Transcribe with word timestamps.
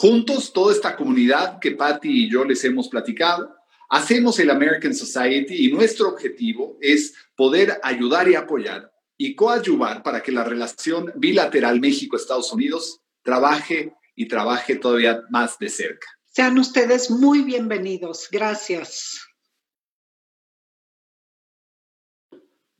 Juntos, 0.00 0.52
toda 0.52 0.72
esta 0.72 0.94
comunidad 0.94 1.58
que 1.58 1.72
Patty 1.72 2.26
y 2.26 2.30
yo 2.30 2.44
les 2.44 2.62
hemos 2.62 2.88
platicado, 2.88 3.52
hacemos 3.90 4.38
el 4.38 4.48
American 4.48 4.94
Society 4.94 5.66
y 5.66 5.72
nuestro 5.72 6.10
objetivo 6.10 6.78
es 6.80 7.14
poder 7.34 7.80
ayudar 7.82 8.28
y 8.28 8.36
apoyar 8.36 8.92
y 9.16 9.34
coadyuvar 9.34 10.04
para 10.04 10.22
que 10.22 10.30
la 10.30 10.44
relación 10.44 11.12
bilateral 11.16 11.80
México-Estados 11.80 12.52
Unidos 12.52 13.00
trabaje 13.24 13.92
y 14.14 14.28
trabaje 14.28 14.76
todavía 14.76 15.24
más 15.30 15.58
de 15.58 15.68
cerca. 15.68 16.06
Sean 16.28 16.56
ustedes 16.60 17.10
muy 17.10 17.42
bienvenidos. 17.42 18.28
Gracias. 18.30 19.27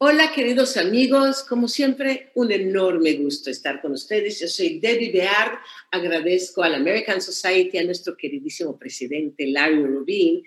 Hola 0.00 0.30
queridos 0.32 0.76
amigos, 0.76 1.42
como 1.42 1.66
siempre, 1.66 2.30
un 2.36 2.52
enorme 2.52 3.14
gusto 3.14 3.50
estar 3.50 3.82
con 3.82 3.90
ustedes. 3.90 4.38
Yo 4.38 4.46
soy 4.46 4.78
Debbie 4.78 5.10
Beard, 5.10 5.58
agradezco 5.90 6.62
a 6.62 6.68
la 6.68 6.76
American 6.76 7.20
Society, 7.20 7.78
a 7.78 7.82
nuestro 7.82 8.16
queridísimo 8.16 8.78
presidente 8.78 9.48
Larry 9.48 9.84
Rubin. 9.84 10.44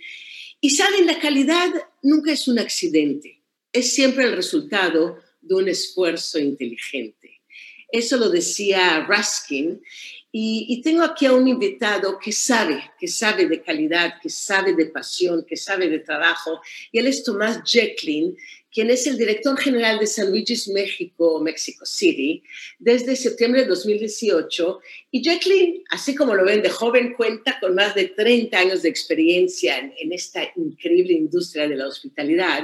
Y 0.62 0.70
saben, 0.70 1.06
la 1.06 1.20
calidad 1.20 1.70
nunca 2.02 2.32
es 2.32 2.48
un 2.48 2.60
accidente, 2.60 3.44
es 3.74 3.92
siempre 3.92 4.24
el 4.24 4.38
resultado 4.38 5.18
de 5.42 5.56
un 5.56 5.68
esfuerzo 5.68 6.40
inteligente. 6.40 7.42
Eso 7.92 8.16
lo 8.16 8.30
decía 8.30 9.06
Ruskin. 9.06 9.82
Y, 10.34 10.82
tengo 10.82 11.04
aquí 11.04 11.26
a 11.26 11.34
un 11.34 11.46
invitado 11.46 12.18
que 12.18 12.32
sabe, 12.32 12.82
que 12.98 13.10
sabe 13.10 13.48
de 13.50 13.62
calidad, 13.62 14.14
que 14.22 14.30
sabe 14.30 14.74
de 14.74 14.86
pasión, 14.86 15.46
que 15.46 15.58
sabe 15.58 15.90
de 15.90 16.00
trabajo. 16.00 16.62
Y 16.90 17.00
él 17.00 17.08
es 17.08 17.26
Tomás 17.26 17.62
Jacqueline, 17.66 18.38
quien 18.72 18.90
es 18.90 19.06
el 19.06 19.18
director 19.18 19.58
general 19.58 20.00
de 20.00 20.08
San 20.08 20.30
Luis 20.30 20.68
México, 20.70 21.40
Mexico 21.42 21.86
City, 21.86 22.44
desde 22.80 23.16
septiembre 23.16 23.62
de 23.62 23.68
2018. 23.68 24.80
Y 25.12 25.22
Jacqueline, 25.22 25.84
así 25.90 26.16
como 26.16 26.36
lo 26.36 26.46
ven 26.46 26.62
de 26.62 26.70
joven, 26.70 27.14
cuenta 27.14 27.60
con 27.60 27.76
más 27.76 27.96
de 27.96 28.06
30 28.06 28.58
años 28.58 28.82
de 28.82 28.90
experiencia 28.90 29.78
en, 29.78 29.94
en 30.00 30.14
esta 30.14 30.42
increíble 30.56 31.14
industria 31.14 31.68
de 31.68 31.76
la 31.76 31.88
hospitalidad. 31.88 32.64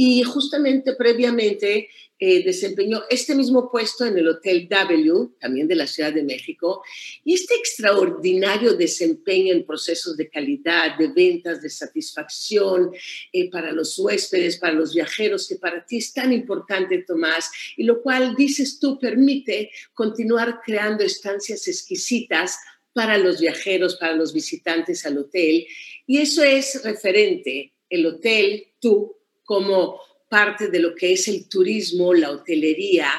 Y 0.00 0.22
justamente 0.22 0.94
previamente 0.94 1.88
eh, 2.20 2.44
desempeñó 2.44 3.02
este 3.10 3.34
mismo 3.34 3.68
puesto 3.68 4.06
en 4.06 4.16
el 4.16 4.28
Hotel 4.28 4.68
W, 4.68 5.30
también 5.40 5.66
de 5.66 5.74
la 5.74 5.88
Ciudad 5.88 6.12
de 6.12 6.22
México, 6.22 6.82
y 7.24 7.34
este 7.34 7.56
extraordinario 7.56 8.74
desempeño 8.74 9.52
en 9.52 9.66
procesos 9.66 10.16
de 10.16 10.28
calidad, 10.28 10.96
de 10.98 11.08
ventas, 11.08 11.60
de 11.62 11.68
satisfacción 11.68 12.92
eh, 13.32 13.50
para 13.50 13.72
los 13.72 13.98
huéspedes, 13.98 14.56
para 14.58 14.72
los 14.72 14.94
viajeros, 14.94 15.48
que 15.48 15.56
para 15.56 15.84
ti 15.84 15.98
es 15.98 16.12
tan 16.12 16.32
importante, 16.32 17.04
Tomás, 17.06 17.50
y 17.76 17.82
lo 17.82 18.00
cual, 18.00 18.36
dices 18.36 18.78
tú, 18.78 19.00
permite 19.00 19.70
continuar 19.94 20.60
creando 20.64 21.02
estancias 21.02 21.66
exquisitas 21.66 22.56
para 22.92 23.18
los 23.18 23.40
viajeros, 23.40 23.96
para 23.96 24.14
los 24.14 24.32
visitantes 24.32 25.04
al 25.06 25.18
hotel, 25.18 25.66
y 26.06 26.18
eso 26.18 26.44
es 26.44 26.82
referente, 26.84 27.72
el 27.90 28.06
hotel, 28.06 28.66
tú, 28.80 29.17
como 29.48 29.98
parte 30.28 30.68
de 30.68 30.78
lo 30.78 30.94
que 30.94 31.14
es 31.14 31.26
el 31.26 31.48
turismo, 31.48 32.12
la 32.12 32.30
hotelería 32.30 33.10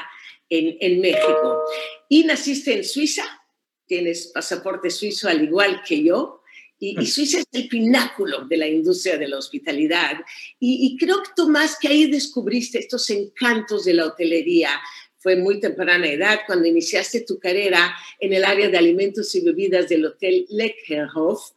en, 0.48 0.76
en 0.78 1.00
México. 1.00 1.64
Y 2.08 2.22
naciste 2.22 2.72
en 2.72 2.84
Suiza, 2.84 3.24
tienes 3.84 4.28
pasaporte 4.28 4.90
suizo 4.90 5.28
al 5.28 5.42
igual 5.42 5.82
que 5.84 6.04
yo, 6.04 6.42
y, 6.78 7.02
y, 7.02 7.06
Suiza 7.06 7.40
es 7.40 7.46
el 7.50 7.66
pináculo 7.66 8.46
de 8.46 8.56
la 8.56 8.68
industria 8.68 9.18
de 9.18 9.26
la 9.26 9.38
hospitalidad. 9.38 10.20
Y, 10.60 10.86
y, 10.86 10.96
creo 10.96 11.20
que 11.20 11.30
Tomás, 11.34 11.76
que 11.78 11.88
ahí 11.88 12.08
descubriste 12.08 12.78
estos 12.78 13.10
encantos 13.10 13.84
de 13.84 13.94
la 13.94 14.06
hotelería. 14.06 14.70
Fue 15.18 15.34
muy 15.36 15.60
temprana 15.60 16.06
edad 16.06 16.40
cuando 16.46 16.68
iniciaste 16.68 17.22
tu 17.22 17.38
carrera 17.40 17.94
en 18.20 18.32
el 18.32 18.44
área 18.44 18.70
de 18.70 18.78
alimentos 18.78 19.34
y 19.34 19.44
bebidas 19.44 19.88
del 19.88 20.06
Hotel 20.06 20.46
Leckerhof, 20.48 21.50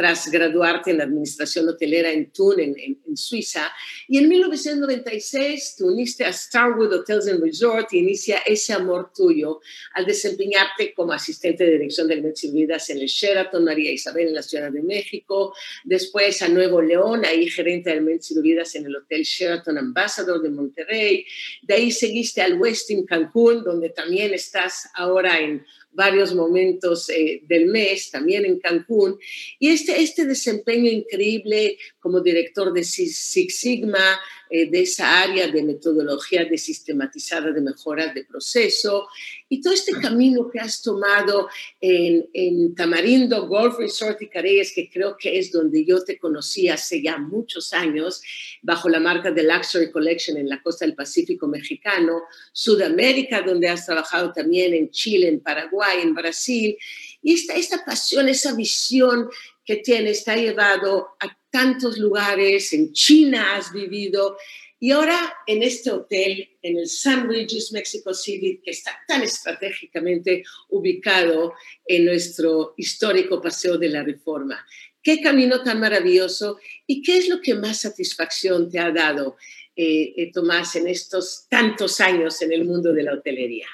tras 0.00 0.30
graduarte 0.30 0.92
en 0.92 1.02
administración 1.02 1.68
hotelera 1.68 2.10
en 2.10 2.32
Thun, 2.32 2.58
en, 2.58 2.74
en, 2.78 3.16
Suiza. 3.18 3.70
Y 4.08 4.16
en 4.16 4.30
1996 4.30 5.74
te 5.76 5.84
uniste 5.84 6.24
a 6.24 6.32
Starwood 6.32 6.90
Hotels 6.94 7.28
and 7.28 7.42
Resort 7.42 7.92
y 7.92 7.98
inicia 7.98 8.38
ese 8.46 8.72
amor 8.72 9.12
tuyo 9.14 9.60
al 9.92 10.06
desempeñarte 10.06 10.94
como 10.94 11.12
asistente 11.12 11.64
de 11.64 11.72
dirección 11.72 12.08
de 12.08 12.14
alimentos 12.14 12.42
y 12.44 12.50
bebidas 12.50 12.88
en 12.88 12.96
el 12.96 13.08
Sheraton 13.08 13.62
María 13.62 13.92
Isabel 13.92 14.28
en 14.28 14.34
la 14.36 14.42
Ciudad 14.42 14.72
de 14.72 14.80
México. 14.80 15.54
Después 15.84 16.40
a 16.40 16.48
Nuevo 16.48 16.80
León, 16.80 17.26
ahí 17.26 17.50
gerente 17.50 17.90
de 17.90 17.96
alimentos 17.96 18.30
y 18.30 18.36
bebidas 18.36 18.74
en 18.76 18.86
el 18.86 18.96
Hotel 18.96 19.22
Sheraton 19.22 19.76
Ambassador 19.76 20.40
de 20.40 20.48
Monterrey. 20.48 21.26
De 21.60 21.74
ahí 21.74 21.90
seguiste 21.90 22.40
al 22.40 22.58
Westin 22.58 23.04
Cancún, 23.04 23.62
donde 23.64 23.90
también 23.90 24.32
estás 24.32 24.88
ahora 24.94 25.38
en 25.40 25.62
varios 25.92 26.34
momentos 26.34 27.08
eh, 27.10 27.42
del 27.46 27.66
mes, 27.66 28.10
también 28.10 28.44
en 28.44 28.58
Cancún. 28.58 29.18
Y 29.58 29.68
este 29.70 30.00
este, 30.00 30.24
desempeño 30.24 30.90
increíble 30.90 31.78
como 31.98 32.20
director 32.20 32.72
de 32.72 32.84
Six 32.84 33.56
Sigma, 33.56 34.20
de 34.50 34.80
esa 34.80 35.22
área 35.22 35.48
de 35.48 35.62
metodología 35.62 36.44
de 36.44 36.58
sistematizada 36.58 37.52
de 37.52 37.60
mejoras 37.60 38.14
de 38.14 38.24
proceso. 38.24 39.08
Y 39.48 39.60
todo 39.60 39.72
este 39.72 39.92
camino 39.92 40.48
que 40.50 40.60
has 40.60 40.82
tomado 40.82 41.48
en, 41.80 42.28
en 42.32 42.74
Tamarindo 42.74 43.46
Golf 43.46 43.78
Resort 43.78 44.20
y 44.22 44.28
Careyes, 44.28 44.72
que 44.74 44.90
creo 44.90 45.16
que 45.16 45.38
es 45.38 45.52
donde 45.52 45.84
yo 45.84 46.02
te 46.04 46.18
conocí 46.18 46.68
hace 46.68 47.02
ya 47.02 47.18
muchos 47.18 47.72
años, 47.72 48.22
bajo 48.62 48.88
la 48.88 49.00
marca 49.00 49.30
de 49.30 49.42
Luxury 49.42 49.90
Collection 49.90 50.36
en 50.36 50.48
la 50.48 50.62
costa 50.62 50.84
del 50.84 50.94
Pacífico 50.94 51.46
mexicano, 51.46 52.22
Sudamérica, 52.52 53.42
donde 53.42 53.68
has 53.68 53.86
trabajado 53.86 54.32
también 54.32 54.74
en 54.74 54.90
Chile, 54.90 55.28
en 55.28 55.40
Paraguay, 55.40 55.98
en 56.02 56.14
Brasil, 56.14 56.76
y 57.22 57.34
esta, 57.34 57.54
esta 57.54 57.84
pasión, 57.84 58.28
esa 58.28 58.54
visión 58.54 59.28
que 59.64 59.76
tienes 59.76 60.24
te 60.24 60.30
ha 60.32 60.36
llevado 60.36 61.08
a 61.20 61.36
tantos 61.50 61.98
lugares, 61.98 62.72
en 62.72 62.92
China 62.92 63.56
has 63.56 63.72
vivido 63.72 64.36
y 64.82 64.92
ahora 64.92 65.34
en 65.46 65.62
este 65.62 65.90
hotel, 65.90 66.48
en 66.62 66.78
el 66.78 66.88
Sun 66.88 67.28
Regis 67.28 67.70
Mexico 67.70 68.14
City, 68.14 68.62
que 68.64 68.70
está 68.70 68.98
tan 69.06 69.22
estratégicamente 69.22 70.42
ubicado 70.70 71.52
en 71.84 72.06
nuestro 72.06 72.72
histórico 72.78 73.42
Paseo 73.42 73.76
de 73.76 73.90
la 73.90 74.02
Reforma. 74.02 74.64
Qué 75.02 75.20
camino 75.20 75.62
tan 75.62 75.80
maravilloso 75.80 76.58
y 76.86 77.02
qué 77.02 77.18
es 77.18 77.28
lo 77.28 77.42
que 77.42 77.54
más 77.54 77.82
satisfacción 77.82 78.70
te 78.70 78.78
ha 78.78 78.90
dado, 78.90 79.36
eh, 79.76 80.14
eh, 80.16 80.32
Tomás, 80.32 80.74
en 80.76 80.88
estos 80.88 81.46
tantos 81.50 82.00
años 82.00 82.40
en 82.40 82.52
el 82.52 82.64
mundo 82.64 82.94
de 82.94 83.02
la 83.02 83.12
hotelería. 83.12 83.68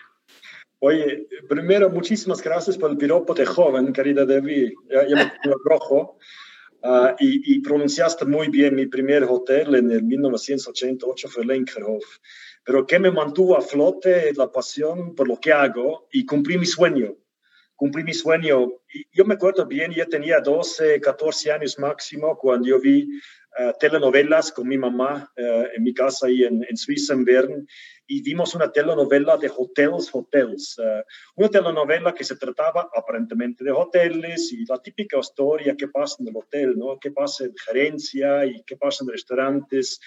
Oye, 0.79 1.27
primero, 1.49 1.89
muchísimas 1.89 2.43
gracias 2.43 2.77
por 2.77 2.91
el 2.91 2.99
piropo 2.99 3.33
de 3.33 3.47
joven, 3.47 3.93
querida 3.93 4.27
Debbie. 4.27 4.75
Ya, 4.91 5.07
ya 5.09 5.17
me 5.17 5.33
rojo. 5.65 6.19
Uh, 6.83 7.17
y, 7.19 7.55
y, 7.55 7.61
pronunciaste 7.61 8.27
muy 8.27 8.49
bien 8.49 8.75
mi 8.75 8.87
primer 8.87 9.25
hotel 9.25 9.75
en 9.75 9.91
el 9.91 10.03
1988 10.03 11.29
fue 11.29 11.45
Lenkerhof. 11.45 12.05
Pero 12.63 12.87
que 12.87 12.99
me 12.99 13.11
mantuvo 13.11 13.57
a 13.57 13.63
flote 13.63 14.33
la 14.35 14.53
pasión 14.53 15.15
por 15.15 15.27
lo 15.27 15.41
que 15.41 15.53
hago 15.53 16.07
y 16.13 16.27
cumplí 16.27 16.59
mi 16.59 16.67
sueño. 16.67 17.17
Cumplí 17.75 18.05
mi 18.05 18.13
sueño. 18.13 18.69
Y 18.93 19.07
yo 19.13 19.25
me 19.25 19.35
acuerdo 19.35 19.67
bien, 19.67 19.93
yo 19.93 20.07
tenía 20.07 20.41
12, 20.41 21.01
14 21.01 21.53
años 21.53 21.79
máximo 21.79 22.37
cuando 22.37 22.69
yo 22.69 22.79
vi 22.79 23.09
uh, 23.59 23.73
telenovelas 23.79 24.53
con 24.53 24.69
mi 24.69 24.79
mamá 24.79 25.33
uh, 25.37 25.67
en 25.75 25.83
mi 25.83 25.93
casa 25.95 26.27
ahí 26.27 26.45
en, 26.45 26.65
en 26.69 26.77
Suiza, 26.77 27.15
en 27.15 27.25
Bern 27.25 27.67
y 28.07 28.23
vimos 28.23 28.55
una 28.55 28.71
telenovela 28.71 29.37
de 29.37 29.51
Hotels, 29.55 30.11
Hotels, 30.13 30.79
uh, 30.79 31.03
una 31.35 31.49
telenovela 31.49 32.15
que 32.15 32.25
se 32.25 32.37
trataba 32.37 32.89
aparentemente 32.95 33.65
de 33.65 33.73
hoteles 33.73 34.53
y 34.53 34.65
la 34.67 34.79
típica 34.79 35.19
historia, 35.19 35.77
qué 35.77 35.89
pasa 35.89 36.17
en 36.21 36.29
el 36.29 36.37
hotel, 36.37 36.75
¿no? 36.77 36.99
qué 37.01 37.11
pasa 37.11 37.45
en 37.45 37.55
gerencia 37.57 38.47
y 38.47 38.63
qué 38.63 38.77
pasa 38.77 39.05
en 39.05 39.11
restaurantes 39.11 40.01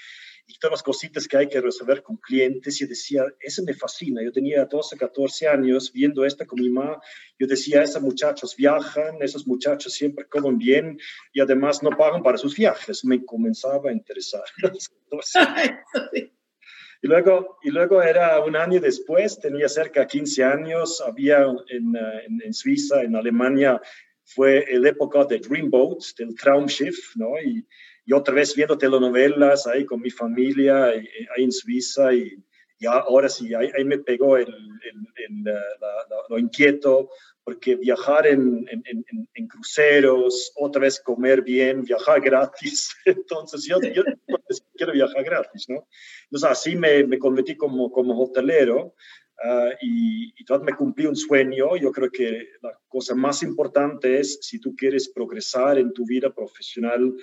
las 0.70 0.84
cositas 0.84 1.28
que 1.28 1.38
hay 1.38 1.48
que 1.48 1.62
resolver 1.62 2.04
con 2.04 2.18
clientes. 2.18 2.82
Y 2.82 2.88
decía, 2.88 3.24
eso 3.40 3.64
me 3.64 3.74
fascina. 3.74 4.22
Yo 4.24 4.32
tenía 4.32 4.66
12, 4.66 4.98
14 4.98 5.48
años 5.48 5.92
viendo 5.92 6.26
esto 6.26 6.46
con 6.46 6.60
mi 6.60 6.70
mamá. 6.70 7.00
Yo 7.38 7.48
decía, 7.48 7.84
esos 7.84 8.02
muchachos 8.02 8.56
viajan, 8.56 9.22
esos 9.22 9.48
muchachos 9.48 9.94
siempre 9.94 10.26
comen 10.28 10.58
bien 10.58 11.00
y 11.34 11.42
además 11.42 11.84
no 11.84 11.92
pagan 11.92 12.24
para 12.24 12.38
sus 12.38 12.56
viajes. 12.56 13.06
Me 13.06 13.24
comenzaba 13.24 13.90
a 13.90 13.94
interesar. 13.94 14.44
Y 17.02 17.08
luego, 17.08 17.60
y 17.64 17.70
luego 17.70 18.02
era 18.04 18.44
un 18.44 18.58
año 18.58 18.82
después, 18.82 19.40
tenía 19.40 19.70
cerca 19.70 20.02
de 20.02 20.08
15 20.08 20.44
años, 20.44 21.00
había 21.00 21.44
en, 21.70 21.96
eh, 21.96 22.26
en, 22.28 22.42
en 22.44 22.54
Suiza, 22.54 23.02
en 23.04 23.16
Alemania, 23.16 23.80
fue 24.30 24.66
la 24.74 24.90
época 24.90 25.26
de 25.26 25.40
Dreamboat, 25.40 26.00
del 26.18 26.36
Traumschiff, 26.36 27.16
¿no? 27.16 27.40
Y, 27.42 27.66
y, 28.10 28.14
otra 28.14 28.34
vez 28.34 28.56
viendo 28.56 28.78
telenovelas 28.78 29.68
ahí 29.68 29.86
con 29.86 30.02
mi 30.02 30.10
familia, 30.10 30.86
ahí 30.86 31.44
en 31.44 31.52
Suiza, 31.52 32.14
y, 32.14 32.44
y 32.80 32.86
ahora 32.86 33.30
sí, 33.30 33.54
ahí, 33.54 33.70
ahí, 33.78 33.84
me 33.84 34.00
pegó 34.00 34.38
el, 34.38 34.48
el, 34.48 35.26
el 35.28 35.44
la, 35.44 35.54
la, 35.54 36.16
lo 36.30 36.40
inquieto, 36.40 37.10
porque 37.50 37.76
viajar 37.76 38.28
en, 38.28 38.66
en, 38.70 39.06
en, 39.34 39.48
cruceros, 39.48 40.52
otra 40.56 40.82
vez 40.82 41.00
comer 41.00 41.42
bien, 41.42 41.84
viajar 41.84 42.22
gratis, 42.22 42.96
entonces 43.06 43.66
yo, 43.66 43.82
yo 43.82 44.04
quiero 44.76 44.94
viajar 44.94 45.24
gratis, 45.24 45.66
¿no? 45.68 45.88
Entonces 46.26 46.50
así 46.50 46.76
me, 46.76 47.04
me 47.06 47.18
convertí 47.18 47.58
como, 47.58 47.92
como 47.92 48.22
hotelero 48.22 48.94
uh, 49.44 49.72
y, 49.82 50.30
y 50.38 50.60
me 50.62 50.74
cumplí 50.74 51.08
un 51.08 51.16
sueño. 51.16 51.76
Yo 51.76 51.92
creo 51.92 52.12
que 52.12 52.50
la 52.62 52.80
cosa 52.88 53.16
más 53.16 53.42
importante 53.42 54.20
es 54.20 54.38
si 54.42 54.60
tú 54.60 54.76
quieres 54.76 55.10
progresar 55.10 55.80
en 55.80 55.92
tu 55.92 56.06
vida 56.06 56.32
profesional, 56.32 57.16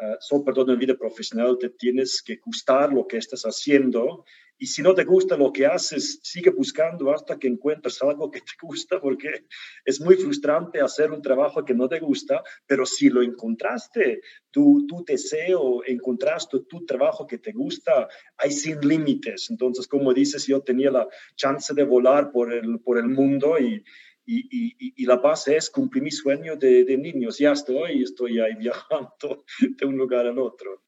uh, 0.00 0.16
sobre 0.20 0.54
todo 0.54 0.72
en 0.72 0.78
vida 0.78 0.94
profesional, 0.94 1.56
te 1.58 1.70
tienes 1.70 2.22
que 2.22 2.36
gustar 2.36 2.92
lo 2.92 3.06
que 3.06 3.18
estás 3.18 3.42
haciendo 3.42 4.24
y 4.56 4.66
si 4.66 4.82
no 4.82 4.94
te 4.94 5.04
gusta 5.04 5.36
lo 5.36 5.52
que 5.52 5.66
haces, 5.66 6.20
sigue 6.22 6.50
buscando 6.50 7.12
hasta 7.12 7.38
que 7.38 7.48
encuentres 7.48 8.00
algo 8.02 8.30
que 8.30 8.40
te 8.40 8.52
gusta, 8.62 9.00
porque 9.00 9.46
es 9.84 10.00
muy 10.00 10.14
frustrante 10.14 10.80
hacer 10.80 11.10
un 11.10 11.20
trabajo 11.20 11.64
que 11.64 11.74
no 11.74 11.88
te 11.88 11.98
gusta, 11.98 12.42
pero 12.66 12.86
si 12.86 13.10
lo 13.10 13.20
encontraste, 13.22 14.20
tu, 14.50 14.86
tu 14.86 15.04
deseo, 15.04 15.84
encontraste 15.84 16.60
tu 16.68 16.86
trabajo 16.86 17.26
que 17.26 17.38
te 17.38 17.52
gusta, 17.52 18.08
hay 18.36 18.52
sin 18.52 18.80
límites. 18.80 19.50
Entonces, 19.50 19.88
como 19.88 20.14
dices, 20.14 20.46
yo 20.46 20.60
tenía 20.60 20.90
la 20.90 21.08
chance 21.34 21.74
de 21.74 21.84
volar 21.84 22.30
por 22.30 22.52
el, 22.52 22.78
por 22.80 22.98
el 22.98 23.08
mundo 23.08 23.58
y, 23.58 23.82
y, 24.26 24.38
y, 24.50 24.94
y, 24.96 25.06
la 25.06 25.16
base 25.16 25.56
es 25.56 25.68
cumplir 25.70 26.02
mi 26.02 26.10
sueño 26.10 26.56
de, 26.56 26.84
de 26.84 26.96
niños. 26.96 27.38
Ya 27.38 27.52
estoy, 27.52 28.02
estoy 28.02 28.40
ahí 28.40 28.54
viajando 28.58 29.44
de 29.60 29.86
un 29.86 29.96
lugar 29.96 30.26
al 30.26 30.38
otro. 30.38 30.82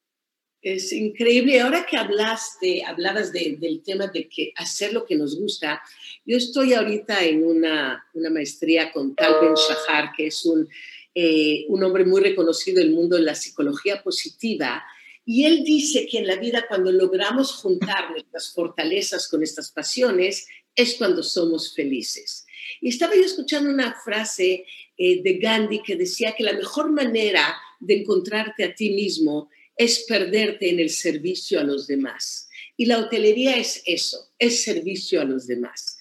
Es 0.62 0.92
increíble. 0.92 1.60
Ahora 1.60 1.86
que 1.86 1.96
hablaste, 1.96 2.82
hablabas 2.84 3.32
de, 3.32 3.56
del 3.60 3.82
tema 3.82 4.08
de 4.08 4.28
que 4.28 4.52
hacer 4.56 4.92
lo 4.92 5.04
que 5.04 5.14
nos 5.14 5.38
gusta, 5.38 5.80
yo 6.24 6.36
estoy 6.36 6.72
ahorita 6.72 7.24
en 7.24 7.44
una, 7.44 8.04
una 8.14 8.30
maestría 8.30 8.90
con 8.90 9.14
Tal 9.14 9.34
Ben 9.40 9.54
Shahar, 9.54 10.10
que 10.16 10.26
es 10.26 10.44
un, 10.44 10.68
eh, 11.14 11.66
un 11.68 11.84
hombre 11.84 12.04
muy 12.04 12.20
reconocido 12.20 12.80
en 12.80 12.88
el 12.88 12.94
mundo 12.94 13.16
de 13.16 13.22
la 13.22 13.34
psicología 13.34 14.02
positiva. 14.02 14.82
Y 15.24 15.44
él 15.44 15.62
dice 15.62 16.06
que 16.10 16.18
en 16.18 16.26
la 16.26 16.36
vida 16.36 16.64
cuando 16.68 16.90
logramos 16.90 17.52
juntar 17.52 18.10
nuestras 18.10 18.52
fortalezas 18.52 19.28
con 19.28 19.40
nuestras 19.40 19.70
pasiones, 19.70 20.46
es 20.74 20.94
cuando 20.94 21.22
somos 21.22 21.74
felices. 21.74 22.45
Y 22.80 22.88
estaba 22.90 23.14
yo 23.14 23.24
escuchando 23.24 23.70
una 23.70 23.94
frase 24.04 24.64
eh, 24.96 25.22
de 25.22 25.38
Gandhi 25.38 25.82
que 25.82 25.96
decía 25.96 26.34
que 26.36 26.44
la 26.44 26.52
mejor 26.52 26.90
manera 26.90 27.56
de 27.80 28.00
encontrarte 28.00 28.64
a 28.64 28.74
ti 28.74 28.90
mismo 28.90 29.50
es 29.76 30.04
perderte 30.08 30.70
en 30.70 30.80
el 30.80 30.90
servicio 30.90 31.60
a 31.60 31.64
los 31.64 31.86
demás. 31.86 32.48
Y 32.76 32.86
la 32.86 32.98
hotelería 32.98 33.56
es 33.56 33.82
eso, 33.86 34.30
es 34.38 34.62
servicio 34.62 35.20
a 35.20 35.24
los 35.24 35.46
demás. 35.46 35.98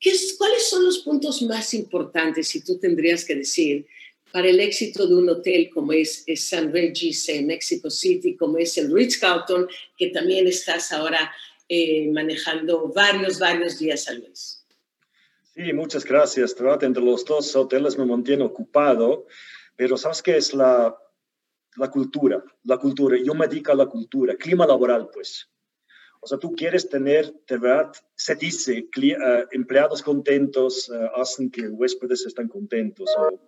¿Qué 0.00 0.10
es, 0.10 0.34
¿Cuáles 0.38 0.68
son 0.68 0.84
los 0.84 0.98
puntos 0.98 1.42
más 1.42 1.74
importantes, 1.74 2.48
si 2.48 2.60
tú 2.62 2.78
tendrías 2.78 3.24
que 3.24 3.34
decir, 3.34 3.86
para 4.30 4.48
el 4.48 4.60
éxito 4.60 5.06
de 5.06 5.14
un 5.14 5.28
hotel 5.28 5.70
como 5.70 5.92
es, 5.92 6.22
es 6.26 6.48
San 6.48 6.72
Regis 6.72 7.28
en 7.28 7.46
Mexico 7.46 7.90
City, 7.90 8.36
como 8.36 8.58
es 8.58 8.76
el 8.78 8.92
Ritz-Carlton, 8.92 9.66
que 9.96 10.08
también 10.08 10.46
estás 10.46 10.92
ahora 10.92 11.32
eh, 11.68 12.08
manejando 12.12 12.88
varios, 12.88 13.38
varios 13.38 13.78
días 13.78 14.06
al 14.08 14.22
mes? 14.22 14.57
Sí, 15.58 15.72
muchas 15.72 16.04
gracias. 16.04 16.54
Entre 16.82 17.02
los 17.02 17.24
dos 17.24 17.56
hoteles 17.56 17.98
me 17.98 18.06
mantiene 18.06 18.44
ocupado, 18.44 19.26
pero 19.74 19.96
¿sabes 19.96 20.22
qué 20.22 20.36
es 20.36 20.54
la 20.54 20.96
la 21.78 21.90
cultura, 21.90 22.42
la 22.64 22.78
cultura, 22.78 23.16
yo 23.22 23.34
me 23.34 23.46
dedico 23.46 23.72
a 23.72 23.76
la 23.76 23.86
cultura, 23.86 24.34
clima 24.36 24.66
laboral, 24.66 25.08
pues. 25.12 25.48
O 26.20 26.26
sea, 26.26 26.38
tú 26.38 26.52
quieres 26.52 26.88
tener, 26.88 27.32
de 27.48 27.58
verdad, 27.58 27.92
se 28.16 28.34
dice, 28.34 28.88
uh, 28.96 29.46
empleados 29.52 30.02
contentos 30.02 30.88
uh, 30.88 31.20
hacen 31.20 31.50
que 31.50 31.68
huéspedes 31.68 32.26
estén 32.26 32.48
contentos. 32.48 33.08
O, 33.16 33.40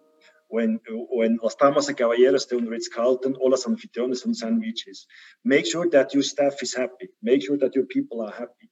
o, 0.53 0.61
en, 0.61 0.81
o 1.11 1.25
en 1.25 1.39
las 1.43 1.57
damas 1.57 1.89
y 1.91 1.95
caballeros 1.95 2.49
de 2.49 2.57
un 2.57 2.71
Ritz-Carlton 2.71 3.37
o 3.41 3.49
las 3.49 3.67
anfitriones 3.67 4.23
de 4.23 4.29
un 4.31 4.35
sandwiches. 4.35 5.07
Make 5.45 5.65
sure 5.65 5.89
that 5.91 6.09
your 6.13 6.25
staff 6.25 6.61
is 6.63 6.77
happy. 6.77 7.09
Make 7.21 7.43
sure 7.43 7.59
that 7.59 7.73
your 7.75 7.87
people 7.87 8.21
are 8.21 8.33
happy. 8.33 8.69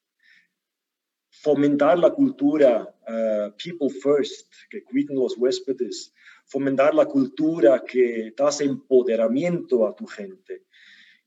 Fomentar 1.42 1.98
la 1.98 2.10
cultura, 2.10 2.94
uh, 3.08 3.52
people 3.56 3.90
first, 3.90 4.52
que 4.70 4.82
cuiden 4.82 5.16
los 5.16 5.36
huéspedes 5.38 6.12
fomentar 6.48 6.94
la 6.94 7.04
cultura 7.04 7.84
que 7.84 8.32
das 8.36 8.60
empoderamiento 8.60 9.86
a 9.86 9.94
tu 9.94 10.06
gente. 10.06 10.64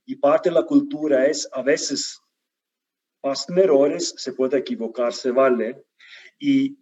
Y 0.06 0.15
parte 0.15 0.50
de 0.50 0.56
la 0.56 0.63
cultura 0.63 1.27
es, 1.27 1.48
a 1.53 1.62
veces, 1.62 2.22
pasan 3.22 3.60
errores, 3.60 4.15
se 4.18 4.34
puede 4.34 4.58
equivocar, 4.58 5.13
se 5.13 5.32
vale. 5.32 5.86
Y 6.39 6.80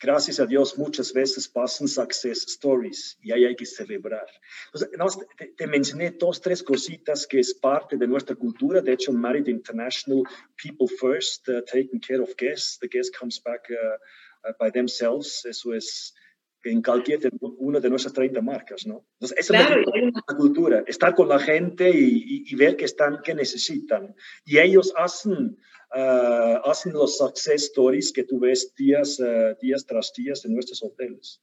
gracias 0.00 0.40
a 0.40 0.46
Dios, 0.46 0.78
muchas 0.78 1.12
veces 1.12 1.48
pasan 1.48 1.88
success 1.88 2.44
stories 2.46 3.18
y 3.22 3.32
ahí 3.32 3.44
hay 3.44 3.56
que 3.56 3.66
celebrar. 3.66 4.26
Entonces, 4.66 5.26
te, 5.36 5.46
te, 5.48 5.66
mencioné 5.66 6.10
dos, 6.12 6.40
tres 6.40 6.62
cositas 6.62 7.26
que 7.26 7.40
es 7.40 7.54
parte 7.54 7.96
de 7.96 8.06
nuestra 8.06 8.36
cultura. 8.36 8.80
De 8.80 8.92
hecho, 8.92 9.12
Married 9.12 9.48
International, 9.48 10.22
people 10.56 10.88
first, 10.88 11.48
uh, 11.48 11.62
taking 11.64 12.00
care 12.00 12.20
of 12.20 12.34
guests. 12.36 12.78
The 12.78 12.88
guest 12.88 13.16
comes 13.18 13.40
back 13.42 13.68
uh, 13.70 14.48
uh, 14.48 14.52
by 14.58 14.70
themselves. 14.70 15.44
Eso 15.44 15.74
es 15.74 16.14
en 16.64 16.82
cualquier 16.82 17.20
una 17.40 17.80
de 17.80 17.88
nuestras 17.88 18.12
30 18.14 18.40
marcas, 18.42 18.86
¿no? 18.86 19.06
Entonces, 19.14 19.38
esa 19.38 19.62
es 19.62 19.86
la 20.26 20.36
cultura, 20.36 20.84
estar 20.86 21.14
con 21.14 21.28
la 21.28 21.38
gente 21.38 21.90
y, 21.90 22.54
ver 22.56 22.76
qué 22.76 22.84
están, 22.84 23.20
qué 23.22 23.34
necesitan. 23.34 24.14
Y 24.44 24.58
ellos 24.58 24.92
hacen, 24.96 25.56
ah, 25.94 26.62
hacen 26.64 26.92
los 26.92 27.18
success 27.18 27.64
stories 27.64 28.12
que 28.12 28.24
tú 28.24 28.38
ves 28.38 28.72
días, 28.74 29.20
ah, 29.20 29.54
días 29.60 29.84
tras 29.84 30.12
días 30.12 30.44
en 30.44 30.54
nuestros 30.54 30.82
hoteles. 30.82 31.40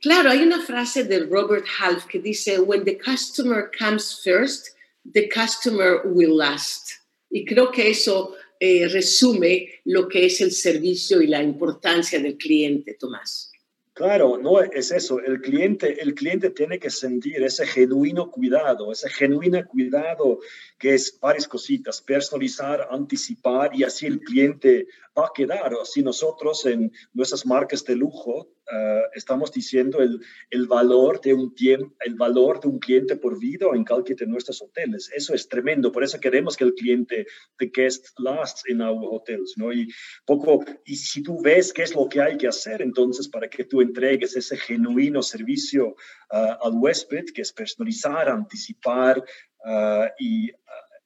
Claro, 0.00 0.30
hay 0.30 0.42
una 0.42 0.60
frase 0.60 1.04
de 1.04 1.20
Robert 1.20 1.64
Half 1.78 2.08
que 2.08 2.18
dice, 2.18 2.58
when 2.58 2.84
the 2.84 2.98
customer 2.98 3.70
comes 3.78 4.20
first, 4.24 4.74
the 5.04 5.28
customer 5.28 6.02
will 6.04 6.36
last. 6.36 6.90
Y 7.30 7.44
creo 7.44 7.70
que 7.70 7.90
eso 7.90 8.34
eh, 8.58 8.88
resume 8.88 9.68
lo 9.84 10.08
que 10.08 10.26
es 10.26 10.40
el 10.40 10.50
servicio 10.50 11.22
y 11.22 11.28
la 11.28 11.40
importancia 11.40 12.18
del 12.18 12.36
cliente, 12.36 12.94
Tomás. 12.94 13.51
Claro, 13.94 14.38
no 14.38 14.58
es 14.62 14.90
eso. 14.90 15.20
El 15.20 15.42
cliente, 15.42 16.00
el 16.02 16.14
cliente 16.14 16.48
tiene 16.48 16.78
que 16.78 16.88
sentir 16.88 17.42
ese 17.42 17.66
genuino 17.66 18.30
cuidado, 18.30 18.90
ese 18.90 19.10
genuino 19.10 19.62
cuidado 19.66 20.38
que 20.78 20.94
es 20.94 21.18
varias 21.20 21.46
cositas, 21.46 22.00
personalizar, 22.00 22.88
anticipar 22.90 23.70
y 23.74 23.84
así 23.84 24.06
el 24.06 24.20
cliente 24.20 24.86
va 25.16 25.26
a 25.26 25.32
quedar. 25.34 25.74
Si 25.84 26.02
nosotros 26.02 26.64
en 26.64 26.90
nuestras 27.12 27.44
marcas 27.44 27.84
de 27.84 27.96
lujo 27.96 28.48
eh, 28.70 29.02
estamos 29.14 29.50
diciendo 29.50 30.00
el, 30.00 30.20
el, 30.50 30.66
valor 30.66 31.20
de 31.20 31.34
un 31.34 31.54
tiempo, 31.54 31.94
el 32.00 32.14
valor 32.14 32.60
de 32.60 32.68
un 32.68 32.78
cliente 32.78 33.16
por 33.16 33.38
vida 33.38 33.66
en 33.74 33.84
cualquier 33.84 34.18
de 34.18 34.26
nuestros 34.26 34.62
hoteles. 34.62 35.10
Eso 35.14 35.34
es 35.34 35.48
tremendo. 35.48 35.90
Por 35.90 36.04
eso 36.04 36.20
queremos 36.20 36.56
que 36.56 36.64
el 36.64 36.74
cliente, 36.74 37.26
the 37.58 37.70
guest 37.74 38.08
lasts 38.18 38.62
in 38.68 38.80
our 38.80 38.96
hotels, 39.04 39.54
¿no? 39.56 39.72
Y 39.72 39.88
poco, 40.24 40.64
y 40.84 40.96
si 40.96 41.22
tú 41.22 41.42
ves 41.42 41.72
qué 41.72 41.82
es 41.82 41.94
lo 41.94 42.08
que 42.08 42.20
hay 42.20 42.36
que 42.36 42.48
hacer, 42.48 42.82
entonces 42.82 43.28
para 43.28 43.48
que 43.48 43.64
tú 43.64 43.80
entregues 43.80 44.36
ese 44.36 44.56
genuino 44.56 45.22
servicio 45.22 45.96
uh, 46.30 46.66
al 46.66 46.74
huésped, 46.74 47.26
que 47.34 47.42
es 47.42 47.52
personalizar, 47.52 48.28
anticipar 48.28 49.18
uh, 49.64 50.06
y 50.18 50.52
uh, 50.52 50.54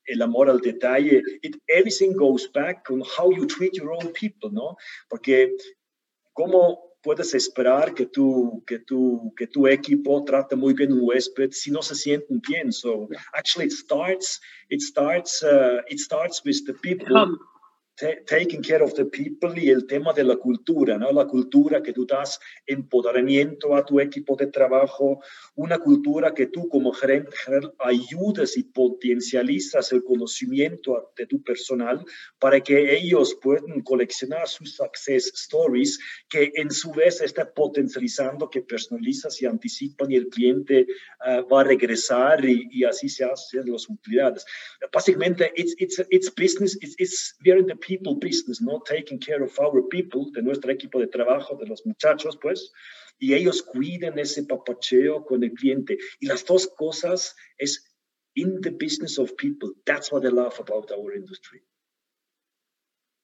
el 0.07 0.23
amor 0.23 0.51
al 0.51 0.61
detalle, 0.61 1.23
it, 1.43 1.57
everything 1.67 2.13
goes 2.13 2.51
back 2.53 2.89
on 2.91 3.01
how 3.01 3.33
you 3.33 3.47
treat 3.47 3.73
your 3.75 3.93
own 3.93 4.13
people, 4.13 4.51
¿no? 4.53 4.77
Porque 5.09 5.53
cómo 6.33 6.86
puedes 7.07 7.35
esperar 7.35 7.95
que 7.95 8.07
tu, 8.07 8.65
que 8.67 8.81
tu, 8.81 9.33
que 9.37 9.47
tu 9.47 9.69
equipo 9.69 10.25
trate 10.25 10.57
muy 10.57 10.75
bien 10.75 10.93
un 10.93 11.03
huésped 11.03 11.53
si 11.53 11.71
no 11.71 11.81
se 11.81 11.95
sienten 11.95 12.41
bien. 12.41 12.73
So 12.73 13.09
actually 13.33 13.67
it 13.67 13.73
starts, 13.73 14.41
it 14.69 14.81
starts, 14.81 15.41
uh, 15.45 15.83
it 15.89 16.01
starts 16.01 16.43
with 16.45 16.67
the 16.67 16.75
people 16.75 17.39
taking 18.26 18.62
care 18.62 18.83
of 18.83 18.95
the 18.95 19.07
people 19.07 19.55
y 19.57 19.71
el 19.71 19.87
tema 19.87 20.12
de 20.12 20.25
la 20.25 20.37
cultura, 20.37 20.99
¿no? 20.99 21.11
La 21.12 21.26
cultura 21.26 21.83
que 21.83 21.93
tú 21.93 22.05
das 22.05 22.38
empoderamiento 22.67 23.75
a 23.75 23.85
tu 23.85 24.00
equipo 24.00 24.37
de 24.37 24.49
trabajo, 24.49 25.21
una 25.55 25.79
cultura 25.79 26.35
que 26.35 26.47
tú 26.47 26.69
como 26.69 26.93
gerente 26.93 27.31
ayudas 27.79 28.57
y 28.57 28.65
potencializas 28.65 29.93
el 29.93 30.05
conocimiento 30.05 31.12
de 31.17 31.26
tu 31.26 31.43
personal 31.43 32.05
para 32.38 32.61
que 32.61 32.97
ellos 32.97 33.37
puedan 33.41 33.81
coleccionar 33.81 34.47
sus 34.47 34.76
success 34.76 35.33
stories 35.35 35.99
que 36.29 36.53
en 36.55 36.71
su 36.71 36.93
vez 36.93 37.21
está 37.23 37.50
potencializando 37.50 38.50
que 38.50 38.62
personalizas 38.62 39.41
y 39.41 39.47
anticipan 39.47 40.11
y 40.11 40.17
el 40.17 40.29
cliente 40.29 40.87
uh, 41.26 41.49
va 41.49 41.62
a 41.62 41.65
regresar 41.65 42.45
y, 42.45 42.69
y, 42.71 42.85
así 42.85 43.09
se 43.09 43.25
hacen 43.25 43.71
las 43.71 43.88
utilidades. 43.88 44.45
Básicamente, 44.93 45.53
it's, 45.57 45.75
it's, 45.79 46.03
it's 46.11 46.31
business, 46.35 46.76
it's, 46.83 46.95
it's, 46.99 47.37
we 47.45 47.53
in 47.53 47.67
the 47.67 47.76
people 47.87 48.14
business, 48.14 48.61
¿no? 48.61 48.83
Taking 48.83 49.21
care 49.21 49.43
of 49.43 49.59
our 49.61 49.88
people, 49.88 50.31
de 50.33 50.43
nuestro 50.43 50.73
equipo 50.73 50.99
de 50.99 51.07
trabajo, 51.07 51.57
de 51.57 51.66
los 51.66 51.87
muchachos, 51.87 52.37
pues, 52.43 52.73
y 53.19 53.35
ellos 53.35 53.62
cuiden 53.62 54.19
ese 54.19 54.43
papacheo 54.43 55.25
con 55.25 55.43
el 55.45 55.52
cliente. 55.52 55.97
Y 56.21 56.26
las 56.26 56.45
dos 56.45 56.66
cosas 56.76 57.35
es 57.59 57.85
in 58.35 58.61
the 58.61 58.71
business 58.71 59.19
of 59.19 59.35
people. 59.37 59.71
That's 59.85 60.12
what 60.12 60.25
I 60.25 60.31
love 60.31 60.59
about 60.59 60.90
our 60.90 61.14
industry. 61.14 61.62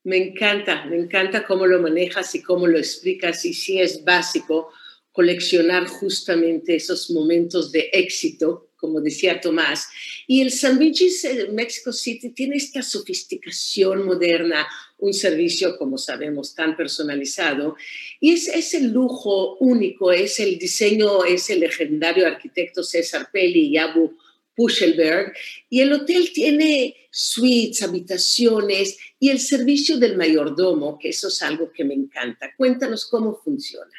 Me 0.05 0.17
encanta, 0.17 0.87
me 0.87 0.97
encanta 0.97 1.45
cómo 1.45 1.67
lo 1.67 1.81
manejas 1.81 2.35
y 2.35 2.43
cómo 2.43 2.67
lo 2.67 2.79
explicas 2.79 3.45
y 3.45 3.55
sí 3.55 3.81
es 3.81 4.05
básico 4.05 4.73
coleccionar 5.13 5.87
justamente 5.87 6.75
esos 6.75 7.11
momentos 7.11 7.71
de 7.71 7.91
éxito 7.93 8.69
como 8.83 9.01
decía 9.01 9.41
Tomás. 9.41 9.87
Y 10.27 10.41
el 10.41 10.51
Sandwiches 10.51 11.25
Mexico 11.53 11.93
City 11.93 12.31
tiene 12.31 12.57
esta 12.57 12.83
sofisticación 12.83 14.05
moderna, 14.05 14.67
un 14.99 15.15
servicio, 15.15 15.79
como 15.79 15.99
sabemos, 15.99 16.57
tan 16.57 16.77
personalizado. 16.77 17.77
Y 18.19 18.33
es, 18.33 18.49
es 18.49 18.75
el 18.75 18.91
lujo 18.91 19.57
único, 19.59 20.11
es 20.11 20.41
el 20.41 20.59
diseño, 20.59 21.25
es 21.25 21.49
el 21.49 21.61
legendario 21.61 22.27
arquitecto 22.27 22.83
César 22.83 23.29
Pelli 23.33 23.69
y 23.69 23.77
Abu 23.77 24.17
Puschelberg. 24.57 25.33
Y 25.71 25.79
el 25.79 25.93
hotel 25.93 26.33
tiene 26.35 26.97
suites, 27.09 27.85
habitaciones 27.85 28.99
y 29.21 29.29
el 29.29 29.39
servicio 29.39 29.97
del 29.99 30.17
mayordomo, 30.17 30.99
que 30.99 31.11
eso 31.11 31.29
es 31.29 31.41
algo 31.43 31.71
que 31.71 31.85
me 31.85 31.95
encanta. 31.95 32.51
Cuéntanos 32.57 33.07
cómo 33.07 33.41
funciona. 33.45 33.93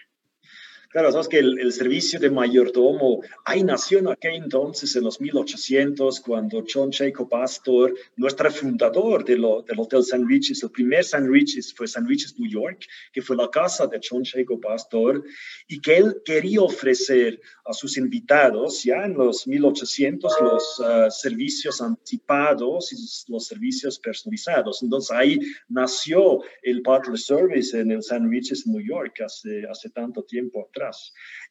Claro, 0.94 1.12
sabes 1.12 1.28
que 1.28 1.40
el, 1.40 1.74
servicio 1.74 2.20
de 2.20 2.30
mayordomo 2.30 3.24
ahí 3.46 3.64
nació 3.64 3.98
en 3.98 4.10
aquel 4.10 4.36
entonces, 4.36 4.96
en 4.96 5.04
los 5.04 5.20
1800, 5.20 6.20
cuando 6.20 6.64
John 6.72 6.92
Jacob 6.92 7.34
Astor, 7.34 7.96
nuestro 8.16 8.52
fundador 8.52 9.26
de 9.26 9.36
lo, 9.36 9.64
del 9.64 9.80
Hotel 9.80 10.04
Sandwiches, 10.04 10.62
el 10.62 10.70
primer 10.70 11.04
Sandwiches 11.04 11.74
fue 11.74 11.88
Sandwiches 11.88 12.38
New 12.38 12.48
York, 12.48 12.86
que 13.12 13.24
fue 13.24 13.36
la 13.36 13.50
casa 13.50 13.88
de 13.88 14.00
John 14.08 14.24
Jacob 14.24 14.62
Astor, 14.68 15.24
y 15.68 15.82
que 15.82 15.98
él 15.98 16.22
quería 16.24 16.62
ofrecer 16.62 17.42
a 17.66 17.74
sus 17.74 17.98
invitados 17.98 18.84
ya 18.84 19.06
en 19.06 19.16
los 19.16 19.48
1800 19.48 20.32
los 20.42 20.80
uh, 20.80 21.10
servicios 21.10 21.82
anticipados 21.82 22.94
y 22.94 23.32
los 23.32 23.48
servicios 23.48 23.98
personalizados. 23.98 24.84
Entonces 24.84 25.10
ahí 25.10 25.40
nació 25.70 26.42
el 26.62 26.82
Butler 26.82 27.18
Service 27.18 27.80
en 27.80 27.90
el 27.90 28.04
Sandwiches 28.04 28.68
New 28.68 28.86
York 28.86 29.22
hace, 29.26 29.64
hace 29.68 29.90
tanto 29.90 30.22
tiempo 30.24 30.68
atrás. 30.70 30.83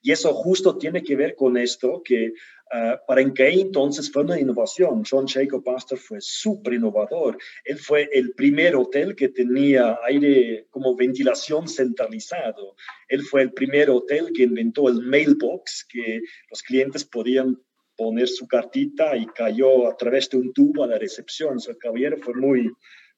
Y 0.03 0.13
eso 0.13 0.33
justo 0.35 0.77
tiene 0.77 1.03
que 1.03 1.17
ver 1.17 1.35
con 1.35 1.57
esto, 1.57 2.03
que 2.05 2.33
uh, 2.73 2.97
para 3.07 3.21
en 3.21 3.33
que 3.33 3.49
entonces 3.49 4.11
fue 4.11 4.23
una 4.23 4.39
innovación. 4.39 5.03
John 5.09 5.27
Jacob 5.27 5.69
Astor 5.69 5.99
fue 5.99 6.19
súper 6.21 6.75
innovador. 6.75 7.39
Él 7.65 7.79
fue 7.79 8.09
el 8.13 8.33
primer 8.35 8.77
hotel 8.77 9.15
que 9.15 9.29
tenía 9.29 9.99
aire 10.05 10.67
como 10.71 10.97
ventilación 10.97 11.69
centralizado. 11.69 12.75
Él 13.09 13.23
fue 13.23 13.43
el 13.43 13.53
primer 13.53 13.91
hotel 13.91 14.33
que 14.35 14.45
inventó 14.45 14.89
el 14.89 15.03
mailbox, 15.03 15.87
que 15.89 16.21
los 16.51 16.63
clientes 16.63 17.05
podían 17.05 17.59
poner 17.97 18.29
su 18.29 18.47
cartita 18.47 19.17
y 19.17 19.27
cayó 19.27 19.89
a 19.89 19.97
través 19.97 20.29
de 20.31 20.39
un 20.39 20.53
tubo 20.53 20.85
a 20.85 20.89
la 20.89 20.99
recepción. 20.99 21.61
Su 21.61 21.77
caballero 21.79 22.17
fue 22.19 22.35
muy, 22.35 22.71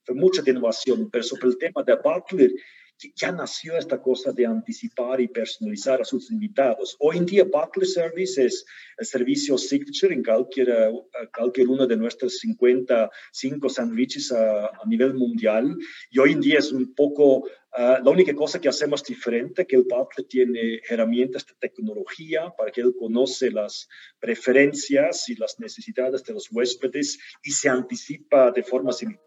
fue 0.04 0.14
mucha 0.14 0.42
innovación, 0.46 1.08
pero 1.10 1.24
sobre 1.24 1.48
el 1.48 1.58
tema 1.58 1.82
de 1.82 1.96
Butler, 1.96 2.50
ya 3.16 3.32
nació 3.32 3.76
esta 3.76 4.00
cosa 4.00 4.32
de 4.32 4.46
anticipar 4.46 5.20
y 5.20 5.28
personalizar 5.28 6.00
a 6.00 6.04
sus 6.04 6.30
invitados. 6.30 6.96
Hoy 7.00 7.18
en 7.18 7.26
día 7.26 7.44
Butler 7.44 7.86
Service 7.86 8.42
es 8.42 8.64
el 8.96 9.06
servicio 9.06 9.58
signature 9.58 10.14
en 10.14 10.22
cualquier, 10.22 10.92
cualquier 11.36 11.68
uno 11.68 11.86
de 11.86 11.96
nuestros 11.96 12.38
55 12.38 13.68
sándwiches 13.68 14.32
a, 14.32 14.70
nivel 14.86 15.14
mundial. 15.14 15.76
Y 16.10 16.18
hoy 16.18 16.32
en 16.32 16.40
día 16.40 16.58
es 16.58 16.72
un 16.72 16.94
poco 16.94 17.48
ah, 17.74 18.00
la 18.02 18.10
única 18.10 18.34
cosa 18.34 18.60
que 18.60 18.68
hacemos 18.68 19.02
diferente, 19.02 19.66
que 19.66 19.76
el 19.76 19.82
Butler 19.82 20.26
tiene 20.28 20.80
herramientas 20.88 21.46
de 21.46 21.54
tecnología 21.60 22.52
para 22.56 22.70
que 22.70 22.80
él 22.80 22.94
conoce 22.98 23.50
las 23.50 23.88
preferencias 24.18 25.28
y 25.28 25.36
las 25.36 25.58
necesidades 25.58 26.24
de 26.24 26.34
los 26.34 26.50
huéspedes 26.50 27.18
y 27.42 27.50
se 27.50 27.68
anticipa 27.68 28.50
de 28.50 28.62
forma 28.62 28.92
significativa 28.92 29.24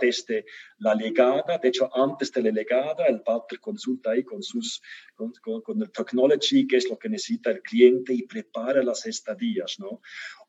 desde 0.00 0.44
la 0.78 0.94
legada. 0.94 1.58
De 1.58 1.68
hecho, 1.68 1.90
antes 1.94 2.32
de 2.32 2.42
la 2.42 2.50
legada, 2.50 3.06
el 3.06 3.22
padre 3.22 3.58
consulta 3.60 4.12
ahí 4.12 4.24
con, 4.24 4.42
sus, 4.42 4.80
con, 5.14 5.32
con, 5.62 5.82
el 5.82 5.90
technology, 5.90 6.66
qué 6.66 6.76
es 6.76 6.88
lo 6.88 6.98
que 6.98 7.08
necesita 7.08 7.50
el 7.50 7.62
cliente 7.62 8.14
y 8.14 8.22
prepara 8.22 8.82
las 8.82 9.06
estadías, 9.06 9.76
¿no? 9.78 10.00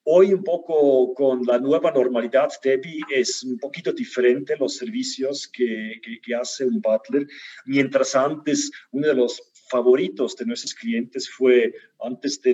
Hoy 0.05 0.33
un 0.33 0.43
poco 0.43 1.13
con 1.13 1.43
la 1.43 1.60
nueva 1.60 1.89
normalidad, 1.91 2.50
Debbie, 2.62 3.00
es 3.10 3.41
un 3.43 3.57
poquito 3.57 3.93
diferente 3.93 4.57
los 4.57 4.75
servicios 4.75 5.48
que, 5.48 6.01
que, 6.22 6.36
hace 6.36 6.65
un 6.65 6.81
butler, 6.81 7.25
mientras 7.65 8.13
antes 8.13 8.69
uno 8.91 9.07
de 9.07 9.13
los 9.13 9.41
favoritos 9.69 10.36
de 10.36 10.45
nuestros 10.45 10.74
clientes 10.74 11.29
fue, 11.29 11.74
antes 12.01 12.41
de, 12.41 12.53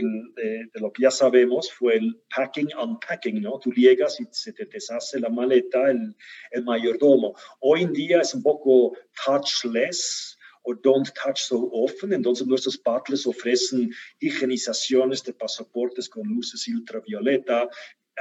lo 0.76 0.94
que 0.94 1.02
ya 1.02 1.12
sabemos, 1.12 1.72
fue 1.72 1.98
el 1.98 2.22
packing, 2.36 2.70
unpacking, 2.80 3.42
¿no? 3.42 3.58
Tú 3.58 3.72
llegas 3.72 4.22
y 4.22 4.28
se 4.30 4.54
te 4.54 4.66
deshace 4.66 5.20
la 5.20 5.30
maleta, 5.30 5.90
el, 5.90 6.16
el 6.52 6.64
mayordomo. 6.64 7.34
Hoy 7.62 7.82
en 7.82 7.94
día 7.94 8.22
es 8.22 8.36
un 8.36 8.44
poco 8.44 8.96
touchless, 9.26 10.38
o 10.70 10.76
don't 10.76 11.12
touch 11.14 11.42
so 11.42 11.70
often. 11.72 12.14
Entonces 12.14 12.46
nuestros 12.48 12.78
butlers 12.78 13.26
ofrecen 13.26 13.92
higienizaciones 14.20 15.24
de 15.24 15.34
pasaportes 15.34 16.08
con 16.08 16.28
luces 16.28 16.68
ultravioleta, 16.68 17.68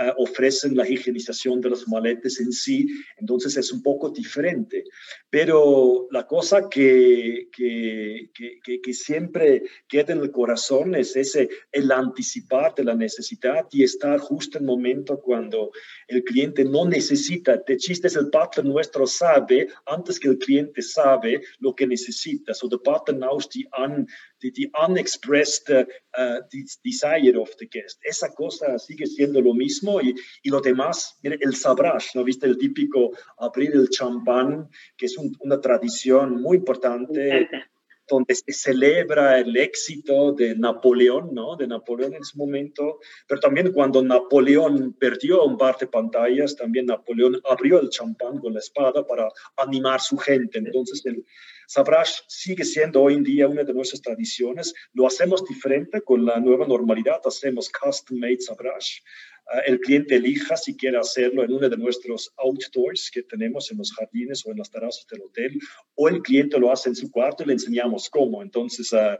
uh, 0.00 0.22
ofrecen 0.22 0.76
la 0.76 0.88
higienización 0.88 1.60
de 1.60 1.70
los 1.70 1.86
maletes 1.88 2.40
en 2.40 2.52
sí, 2.52 2.86
entonces 3.16 3.56
es 3.56 3.72
un 3.72 3.82
poco 3.82 4.10
diferente. 4.10 4.84
Pero 5.30 6.08
la 6.10 6.26
cosa 6.26 6.68
que, 6.68 7.48
que, 7.52 8.30
que, 8.34 8.80
que, 8.80 8.94
siempre 8.94 9.62
queda 9.86 10.12
en 10.12 10.20
el 10.20 10.30
corazón 10.30 10.94
es 10.94 11.16
ese, 11.16 11.48
el 11.72 11.90
anticipar 11.92 12.74
de 12.74 12.84
la 12.84 12.94
necesidad 12.94 13.66
y 13.70 13.84
estar 13.84 14.18
justo 14.18 14.58
en 14.58 14.64
el 14.64 14.68
momento 14.68 15.20
cuando 15.20 15.70
el 16.06 16.24
cliente 16.24 16.64
no 16.64 16.84
necesita. 16.86 17.56
De 17.66 17.76
chiste 17.76 18.06
es 18.06 18.16
el 18.16 18.30
partner 18.30 18.64
nuestro 18.64 19.06
sabe, 19.06 19.68
antes 19.86 20.18
que 20.18 20.28
el 20.28 20.38
cliente 20.38 20.82
sabe 20.82 21.42
lo 21.58 21.74
que 21.74 21.86
necesita. 21.86 22.54
So 22.54 22.68
the 22.68 22.78
partner 22.78 23.16
knows 23.16 23.48
the, 23.48 23.66
un, 23.78 24.06
the, 24.40 24.50
the 24.54 24.70
unexpressed 24.80 25.70
uh, 25.70 26.40
desire 26.84 27.40
of 27.40 27.50
the 27.58 27.66
guest. 27.66 27.98
Esa 28.02 28.34
cosa 28.34 28.78
sigue 28.78 29.06
siendo 29.06 29.40
lo 29.40 29.54
mismo 29.54 30.00
y, 30.00 30.14
lo 30.44 30.60
demás, 30.60 31.18
mire, 31.22 31.38
el 31.40 31.54
sabrás, 31.54 32.14
¿no 32.14 32.24
viste? 32.24 32.46
El 32.46 32.58
típico 32.58 33.10
abrir 33.38 33.72
el 33.74 33.88
champán, 33.88 34.68
que 34.96 35.06
es 35.06 35.16
una 35.16 35.60
tradición 35.60 36.40
muy 36.40 36.58
importante 36.58 37.48
donde 38.08 38.34
se 38.34 38.52
celebra 38.52 39.38
el 39.38 39.56
éxito 39.56 40.32
de 40.32 40.54
Napoleón, 40.56 41.34
¿no? 41.34 41.56
De 41.56 41.66
Napoleón 41.66 42.14
en 42.14 42.24
su 42.24 42.38
momento, 42.38 42.98
pero 43.26 43.40
también 43.40 43.72
cuando 43.72 44.02
Napoleón 44.02 44.94
perdió 44.98 45.44
un 45.44 45.56
par 45.56 45.76
de 45.78 45.86
pantallas, 45.86 46.56
también 46.56 46.86
Napoleón 46.86 47.40
abrió 47.48 47.80
el 47.80 47.90
champán 47.90 48.38
con 48.38 48.54
la 48.54 48.60
espada 48.60 49.06
para 49.06 49.28
animar 49.56 50.00
su 50.00 50.16
gente. 50.16 50.58
Entonces, 50.58 51.04
el 51.06 51.24
Sabrash 51.66 52.20
sigue 52.28 52.64
siendo 52.64 53.02
hoy 53.02 53.14
en 53.14 53.24
día 53.24 53.46
una 53.46 53.62
de 53.62 53.74
nuestras 53.74 54.00
tradiciones. 54.00 54.72
Lo 54.94 55.06
hacemos 55.06 55.44
diferente 55.44 56.00
con 56.00 56.24
la 56.24 56.40
nueva 56.40 56.66
normalidad, 56.66 57.20
hacemos 57.26 57.70
custom-made 57.70 58.40
Sabrash. 58.40 59.00
Ah, 59.50 59.60
el 59.66 59.80
cliente 59.80 60.16
elija 60.16 60.56
si 60.56 60.76
quiere 60.76 60.98
hacerlo 60.98 61.42
en 61.42 61.52
uno 61.52 61.68
de 61.68 61.76
nuestros 61.76 62.30
outdoors 62.36 63.10
que 63.10 63.22
tenemos 63.22 63.70
en 63.70 63.78
los 63.78 63.92
jardines 63.94 64.44
o 64.44 64.50
en 64.50 64.58
las 64.58 64.70
terrazas 64.70 65.06
del 65.10 65.22
hotel, 65.22 65.58
o 65.94 66.08
el 66.08 66.20
cliente 66.20 66.58
lo 66.58 66.70
hace 66.70 66.90
en 66.90 66.96
su 66.96 67.10
cuarto 67.10 67.42
y 67.42 67.46
le 67.46 67.54
enseñamos 67.54 68.10
cómo. 68.10 68.42
Entonces, 68.42 68.92
uh, 68.92 69.16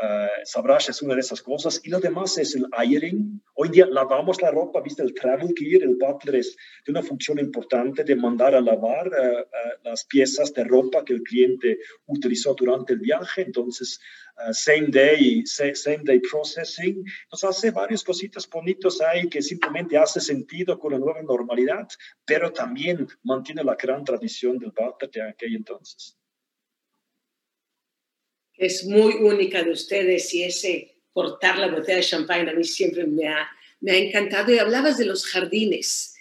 uh, 0.00 0.72
es 0.88 1.02
una 1.02 1.14
de 1.14 1.20
esas 1.20 1.42
cosas. 1.42 1.80
Y 1.84 1.90
lo 1.90 2.00
demás 2.00 2.38
es 2.38 2.54
el 2.54 2.66
ironing. 2.84 3.42
Hoy 3.54 3.68
día 3.68 3.86
lavamos 3.86 4.40
la 4.40 4.50
ropa, 4.50 4.80
viste, 4.80 5.02
el 5.02 5.14
travel 5.14 5.54
gear, 5.56 5.82
el 5.82 5.96
butler 5.96 6.36
es 6.36 6.56
de 6.84 6.92
una 6.92 7.02
función 7.02 7.38
importante 7.38 8.04
de 8.04 8.16
mandar 8.16 8.54
a 8.54 8.60
lavar 8.60 9.08
uh, 9.08 9.84
las 9.84 10.04
piezas 10.04 10.52
de 10.54 10.64
ropa 10.64 11.04
que 11.04 11.14
el 11.14 11.22
cliente 11.22 11.78
utilizó 12.06 12.54
durante 12.54 12.94
el 12.94 13.00
viaje. 13.00 13.42
Entonces, 13.42 14.00
Uh, 14.34 14.52
same 14.52 14.90
day, 14.90 15.44
same 15.44 16.04
day 16.04 16.18
processing. 16.18 17.04
Nos 17.30 17.44
hace 17.44 17.70
varias 17.70 18.02
cositas 18.02 18.48
bonitas 18.48 19.00
ahí 19.02 19.28
que 19.28 19.42
simplemente 19.42 19.98
hace 19.98 20.20
sentido 20.20 20.78
con 20.78 20.92
la 20.92 20.98
nueva 20.98 21.22
normalidad, 21.22 21.86
pero 22.24 22.50
también 22.50 23.06
mantiene 23.22 23.62
la 23.62 23.74
gran 23.74 24.04
tradición 24.04 24.58
del 24.58 24.72
barter 24.72 25.10
de 25.10 25.22
aquel 25.22 25.56
entonces. 25.56 26.16
Es 28.62 28.84
muy 28.84 29.14
única 29.14 29.64
de 29.64 29.72
ustedes 29.72 30.32
y 30.34 30.44
ese 30.44 30.94
portar 31.12 31.58
la 31.58 31.66
botella 31.66 31.96
de 31.96 32.04
champán 32.04 32.48
a 32.48 32.52
mí 32.52 32.62
siempre 32.62 33.04
me 33.04 33.26
ha, 33.26 33.50
me 33.80 33.90
ha 33.90 33.96
encantado. 33.96 34.54
Y 34.54 34.58
hablabas 34.60 34.98
de 34.98 35.04
los 35.04 35.26
jardines. 35.26 36.14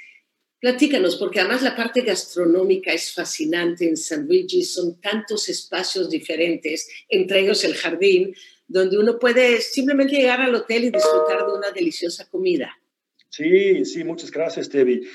Platícanos, 0.60 1.18
porque 1.18 1.40
además 1.40 1.62
la 1.62 1.76
parte 1.76 2.02
gastronómica 2.02 2.92
es 2.94 3.14
fascinante 3.14 3.88
en 3.88 3.96
San 3.96 4.26
Luigi, 4.26 4.64
son 4.64 5.00
tantos 5.00 5.50
espacios 5.50 6.10
diferentes, 6.10 6.90
entre 7.10 7.42
ellos 7.42 7.64
el 7.64 7.76
jardín, 7.76 8.34
donde 8.68 8.98
uno 8.98 9.20
puede 9.20 9.62
simplemente 9.62 10.16
llegar 10.16 10.42
al 10.42 10.56
hotel 10.56 10.86
y 10.86 10.90
disfrutar 10.90 11.46
de 11.46 11.54
una 11.54 11.70
deliciosa 11.70 12.28
comida. 12.28 12.76
Sí, 13.34 13.86
sí, 13.86 14.04
muchas 14.04 14.30
gracias, 14.30 14.70
Debbie. 14.70 15.08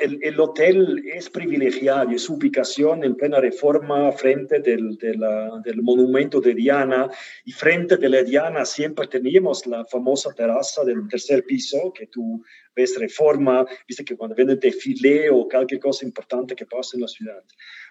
El, 0.00 0.18
el 0.20 0.40
hotel 0.40 1.00
es 1.06 1.30
privilegiado 1.30 2.10
y 2.10 2.18
su 2.18 2.34
ubicación 2.34 3.04
en 3.04 3.14
plena 3.14 3.38
reforma 3.38 4.10
frente 4.10 4.58
del, 4.58 4.98
del 4.98 5.82
monumento 5.82 6.40
de 6.40 6.54
Diana 6.54 7.08
y 7.44 7.52
frente 7.52 7.98
de 7.98 8.08
la 8.08 8.24
Diana 8.24 8.64
siempre 8.64 9.06
teníamos 9.06 9.64
la 9.68 9.84
famosa 9.84 10.32
terraza 10.32 10.82
del 10.82 11.06
tercer 11.06 11.44
piso 11.44 11.92
que 11.92 12.08
tú 12.08 12.42
ves 12.74 12.98
reforma, 12.98 13.66
viste 13.86 14.04
que 14.04 14.16
cuando 14.16 14.34
viene 14.34 14.56
desfile 14.56 15.30
o 15.30 15.48
cualquier 15.48 15.80
cosa 15.80 16.04
importante 16.04 16.54
que 16.54 16.66
pasa 16.66 16.96
en 16.96 17.02
la 17.02 17.08
ciudad. 17.08 17.42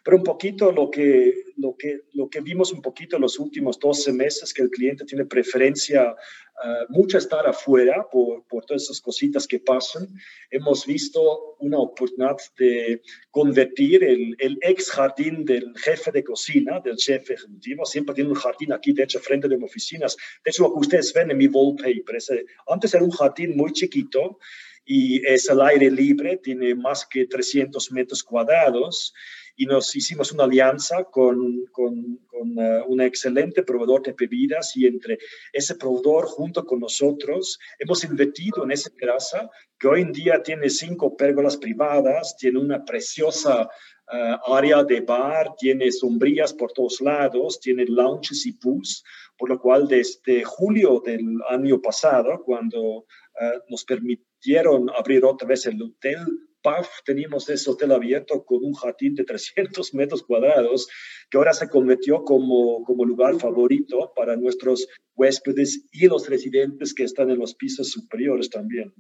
Pero 0.03 0.17
un 0.17 0.23
poquito 0.23 0.71
lo 0.71 0.89
que, 0.89 1.33
lo 1.57 1.75
que, 1.77 2.01
lo 2.13 2.29
que 2.29 2.41
vimos 2.41 2.71
un 2.71 2.81
poquito 2.81 3.15
en 3.15 3.21
los 3.21 3.39
últimos 3.39 3.79
12 3.79 4.13
meses, 4.13 4.53
que 4.53 4.63
el 4.63 4.69
cliente 4.69 5.05
tiene 5.05 5.25
preferencia 5.25 6.11
uh, 6.11 6.91
mucho 6.91 7.17
estar 7.17 7.45
afuera 7.47 8.07
por, 8.11 8.45
por 8.47 8.65
todas 8.65 8.83
esas 8.83 8.99
cositas 8.99 9.47
que 9.47 9.59
pasan. 9.59 10.07
Hemos 10.49 10.85
visto 10.85 11.55
una 11.59 11.77
oportunidad 11.77 12.37
de 12.57 13.01
convertir 13.29 14.03
el, 14.03 14.35
el 14.39 14.57
ex 14.61 14.89
jardín 14.89 15.45
del 15.45 15.71
jefe 15.77 16.11
de 16.11 16.23
cocina, 16.23 16.79
del 16.79 16.97
chef 16.97 17.29
ejecutivo, 17.29 17.85
siempre 17.85 18.15
tiene 18.15 18.31
un 18.31 18.35
jardín 18.35 18.73
aquí, 18.73 18.93
de 18.93 19.03
hecho, 19.03 19.19
frente 19.19 19.47
de 19.47 19.55
oficinas. 19.63 20.17
De 20.43 20.49
hecho, 20.49 20.63
lo 20.63 20.73
que 20.73 20.79
ustedes 20.79 21.13
ven 21.13 21.31
en 21.31 21.37
mi 21.37 21.47
wallpaper, 21.47 22.15
ese, 22.15 22.45
antes 22.67 22.93
era 22.93 23.03
un 23.03 23.11
jardín 23.11 23.55
muy 23.55 23.71
chiquito, 23.71 24.39
y 24.85 25.25
es 25.25 25.49
al 25.49 25.61
aire 25.61 25.91
libre, 25.91 26.37
tiene 26.37 26.75
más 26.75 27.05
que 27.05 27.25
300 27.25 27.91
metros 27.91 28.23
cuadrados. 28.23 29.13
Y 29.55 29.65
nos 29.65 29.95
hicimos 29.95 30.31
una 30.31 30.45
alianza 30.45 31.03
con, 31.03 31.65
con, 31.71 32.17
con 32.25 32.57
uh, 32.57 32.85
un 32.87 33.01
excelente 33.01 33.63
proveedor 33.63 34.01
de 34.01 34.15
bebidas 34.17 34.75
y 34.75 34.87
entre 34.87 35.19
ese 35.51 35.75
proveedor 35.75 36.25
junto 36.25 36.65
con 36.65 36.79
nosotros 36.79 37.59
hemos 37.77 38.03
invertido 38.03 38.63
en 38.63 38.71
esa 38.71 38.89
terraza 38.91 39.49
que 39.77 39.87
hoy 39.87 40.01
en 40.01 40.13
día 40.13 40.41
tiene 40.41 40.69
cinco 40.69 41.15
pérgolas 41.15 41.57
privadas, 41.57 42.35
tiene 42.37 42.59
una 42.59 42.83
preciosa 42.83 43.63
uh, 43.63 44.53
área 44.53 44.83
de 44.83 45.01
bar, 45.01 45.53
tiene 45.59 45.91
sombrillas 45.91 46.53
por 46.53 46.71
todos 46.71 47.01
lados, 47.01 47.59
tiene 47.59 47.85
lounges 47.85 48.45
y 48.45 48.53
pools, 48.53 49.03
por 49.37 49.49
lo 49.49 49.59
cual 49.59 49.87
desde 49.87 50.43
julio 50.43 51.01
del 51.05 51.25
año 51.49 51.81
pasado, 51.81 52.41
cuando 52.43 53.05
uh, 53.39 53.59
nos 53.69 53.85
permitieron 53.85 54.89
abrir 54.89 55.23
otra 55.23 55.47
vez 55.47 55.65
el 55.65 55.81
hotel, 55.81 56.19
PAF, 56.61 56.87
teníamos 57.05 57.49
ese 57.49 57.69
hotel 57.69 57.91
abierto 57.91 58.43
con 58.45 58.63
un 58.63 58.73
jardín 58.73 59.15
de 59.15 59.23
300 59.23 59.93
metros 59.95 60.23
cuadrados 60.23 60.87
que 61.29 61.37
ahora 61.37 61.53
se 61.53 61.69
convirtió 61.69 62.23
como, 62.23 62.83
como 62.83 63.05
lugar 63.05 63.39
favorito 63.39 64.11
para 64.15 64.35
nuestros 64.35 64.87
huéspedes 65.15 65.85
y 65.91 66.07
los 66.07 66.29
residentes 66.29 66.93
que 66.93 67.03
están 67.03 67.29
en 67.29 67.39
los 67.39 67.55
pisos 67.55 67.89
superiores 67.89 68.49
también. 68.49 68.93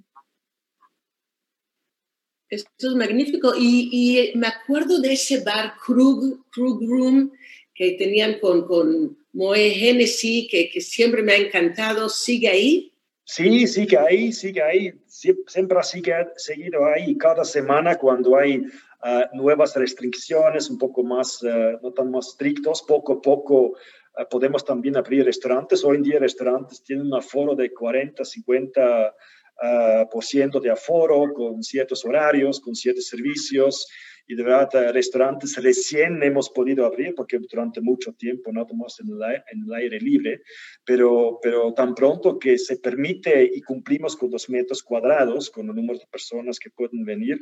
Esto 2.49 2.89
es 2.89 2.95
magnífico. 2.95 3.53
Y, 3.57 3.89
y 3.91 4.37
me 4.37 4.47
acuerdo 4.47 4.99
de 4.99 5.13
ese 5.13 5.41
bar 5.41 5.73
Krug, 5.83 6.45
Krug 6.51 6.81
Room 6.83 7.31
que 7.73 7.91
tenían 7.93 8.39
con, 8.39 8.67
con 8.67 9.17
Moe 9.31 9.71
Hennessy, 9.71 10.47
que, 10.51 10.69
que 10.69 10.81
siempre 10.81 11.23
me 11.23 11.31
ha 11.31 11.37
encantado. 11.37 12.09
¿Sigue 12.09 12.49
ahí? 12.49 12.90
Sí, 13.33 13.65
sigue 13.65 13.97
ahí, 13.97 14.33
sigue 14.33 14.61
ahí, 14.61 14.93
siempre 15.07 15.81
sigue 15.83 16.13
seguido 16.35 16.83
ahí. 16.85 17.17
Cada 17.17 17.45
semana 17.45 17.97
cuando 17.97 18.35
hay 18.35 18.61
ah, 19.01 19.29
nuevas 19.31 19.73
restricciones, 19.73 20.69
un 20.69 20.77
poco 20.77 21.01
más, 21.01 21.41
ah, 21.45 21.79
no 21.81 21.93
tan 21.93 22.11
más 22.11 22.27
estrictos, 22.27 22.83
poco 22.85 23.13
a 23.13 23.21
poco 23.21 23.77
ah, 24.17 24.25
podemos 24.25 24.65
también 24.65 24.97
abrir 24.97 25.23
restaurantes. 25.23 25.81
Hoy 25.85 25.95
en 25.95 26.03
día 26.03 26.19
restaurantes 26.19 26.83
tienen 26.83 27.05
un 27.07 27.13
aforo 27.13 27.55
de 27.55 27.73
40, 27.73 28.25
50 28.25 29.15
por 30.11 30.25
ciento 30.25 30.59
de 30.59 30.71
aforo, 30.71 31.31
con 31.33 31.63
ciertos 31.63 32.03
horarios, 32.03 32.59
con 32.59 32.75
ciertos 32.75 33.07
servicios 33.07 33.87
y 34.31 34.35
de 34.35 34.43
verdad 34.43 34.69
eh, 34.75 34.93
restaurantes 34.93 35.61
recién 35.61 36.23
hemos 36.23 36.49
podido 36.49 36.85
abrir 36.85 37.13
porque 37.13 37.37
durante 37.37 37.81
mucho 37.81 38.13
tiempo 38.13 38.49
no 38.53 38.65
tomamos 38.65 38.97
en 39.01 39.09
el, 39.09 39.21
aire, 39.21 39.43
en 39.51 39.63
el 39.63 39.73
aire 39.73 39.99
libre, 39.99 40.41
pero, 40.85 41.37
pero 41.43 41.73
tan 41.73 41.93
pronto 41.93 42.39
que 42.39 42.57
se 42.57 42.77
permite 42.77 43.43
y 43.43 43.61
cumplimos 43.61 44.15
con 44.15 44.31
los 44.31 44.49
metros 44.49 44.83
cuadrados, 44.83 45.49
con 45.49 45.67
el 45.67 45.75
número 45.75 45.99
de 45.99 46.05
personas 46.09 46.59
que 46.59 46.69
pueden 46.69 47.03
venir, 47.03 47.39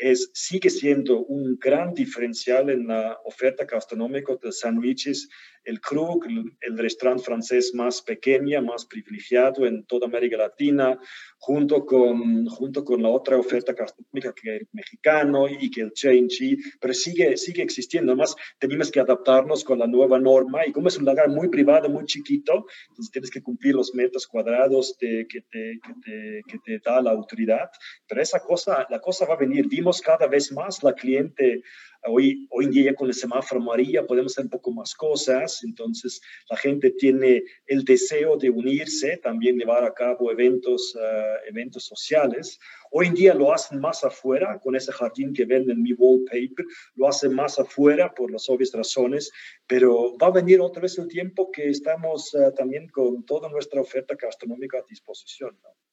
es, 0.00 0.30
sigue 0.32 0.70
siendo 0.70 1.24
un 1.24 1.58
gran 1.60 1.92
diferencial 1.94 2.70
en 2.70 2.86
la 2.86 3.18
oferta 3.24 3.64
gastronómica 3.64 4.34
de 4.40 4.52
sándwiches 4.52 5.28
el 5.68 5.80
Krug, 5.80 6.24
el, 6.60 6.78
restaurante 6.78 7.24
francés 7.24 7.74
más 7.74 8.00
pequeño, 8.00 8.62
más 8.62 8.86
privilegiado 8.86 9.66
en 9.66 9.84
toda 9.84 10.06
América 10.06 10.38
Latina, 10.38 10.98
junto 11.38 11.84
con, 11.84 12.46
junto 12.46 12.84
con 12.84 13.02
la 13.02 13.10
otra 13.10 13.36
oferta 13.36 13.74
gastronómica 13.74 14.32
que 14.32 14.56
el 14.56 14.68
mexicano 14.72 15.46
y 15.46 15.70
que 15.70 15.82
el 15.82 15.92
Change, 15.92 16.56
pero 16.80 16.94
sigue, 16.94 17.36
sigue 17.36 17.62
existiendo. 17.62 18.12
Además, 18.12 18.34
tenemos 18.58 18.90
que 18.90 19.00
adaptarnos 19.00 19.62
con 19.62 19.78
la 19.78 19.86
nueva 19.86 20.18
norma 20.18 20.66
y 20.66 20.72
como 20.72 20.88
es 20.88 20.96
un 20.96 21.04
lugar 21.04 21.28
muy 21.28 21.48
privado, 21.48 21.90
muy 21.90 22.06
chiquito, 22.06 22.64
entonces 22.88 23.12
tienes 23.12 23.30
que 23.30 23.42
cumplir 23.42 23.74
los 23.74 23.94
metros 23.94 24.26
cuadrados 24.26 24.96
de, 24.98 25.26
que, 25.28 25.42
te, 25.42 25.78
que, 25.84 25.92
te, 26.02 26.42
que 26.48 26.58
te 26.64 26.78
da 26.78 27.02
la 27.02 27.10
autoridad. 27.10 27.68
Pero 28.08 28.22
esa 28.22 28.40
cosa, 28.40 28.86
la 28.88 29.00
cosa 29.00 29.26
va 29.26 29.34
a 29.34 29.38
venir. 29.38 29.68
Vimos 29.68 29.87
cada 30.00 30.26
vez 30.26 30.52
más 30.52 30.82
la 30.82 30.92
cliente 30.94 31.62
Hoy, 32.06 32.46
hoy 32.50 32.66
en 32.66 32.70
día 32.70 32.94
con 32.94 33.08
el 33.08 33.14
semáforo 33.14 33.60
amarilla 33.60 34.06
podemos 34.06 34.32
hacer 34.32 34.44
un 34.44 34.50
poco 34.50 34.70
más 34.70 34.94
cosas, 34.94 35.64
entonces 35.64 36.20
la 36.48 36.56
gente 36.56 36.92
tiene 36.92 37.42
el 37.66 37.84
deseo 37.84 38.36
de 38.36 38.50
unirse, 38.50 39.16
también 39.16 39.58
llevar 39.58 39.84
a 39.84 39.92
cabo 39.92 40.30
eventos, 40.30 40.96
eh, 40.98 41.34
eventos 41.48 41.84
sociales. 41.84 42.60
Hoy 42.92 43.08
en 43.08 43.14
día 43.14 43.34
lo 43.34 43.52
hacen 43.52 43.80
más 43.80 44.04
afuera, 44.04 44.60
con 44.60 44.76
ese 44.76 44.92
jardín 44.92 45.34
que 45.34 45.44
ven 45.44 45.68
en 45.68 45.82
mi 45.82 45.92
wallpaper, 45.92 46.64
lo 46.94 47.08
hacen 47.08 47.34
más 47.34 47.58
afuera 47.58 48.14
por 48.14 48.30
las 48.30 48.48
obvias 48.48 48.72
razones, 48.72 49.32
pero 49.66 50.16
va 50.18 50.28
a 50.28 50.32
venir 50.32 50.60
otra 50.60 50.82
vez 50.82 50.96
el 50.98 51.08
tiempo 51.08 51.50
que 51.50 51.68
estamos 51.68 52.32
eh, 52.34 52.52
también 52.56 52.88
con 52.88 53.24
toda 53.26 53.48
nuestra 53.48 53.80
oferta 53.80 54.14
gastronómica 54.14 54.78
a 54.78 54.84
disposición. 54.88 55.58
¿no? 55.62 55.87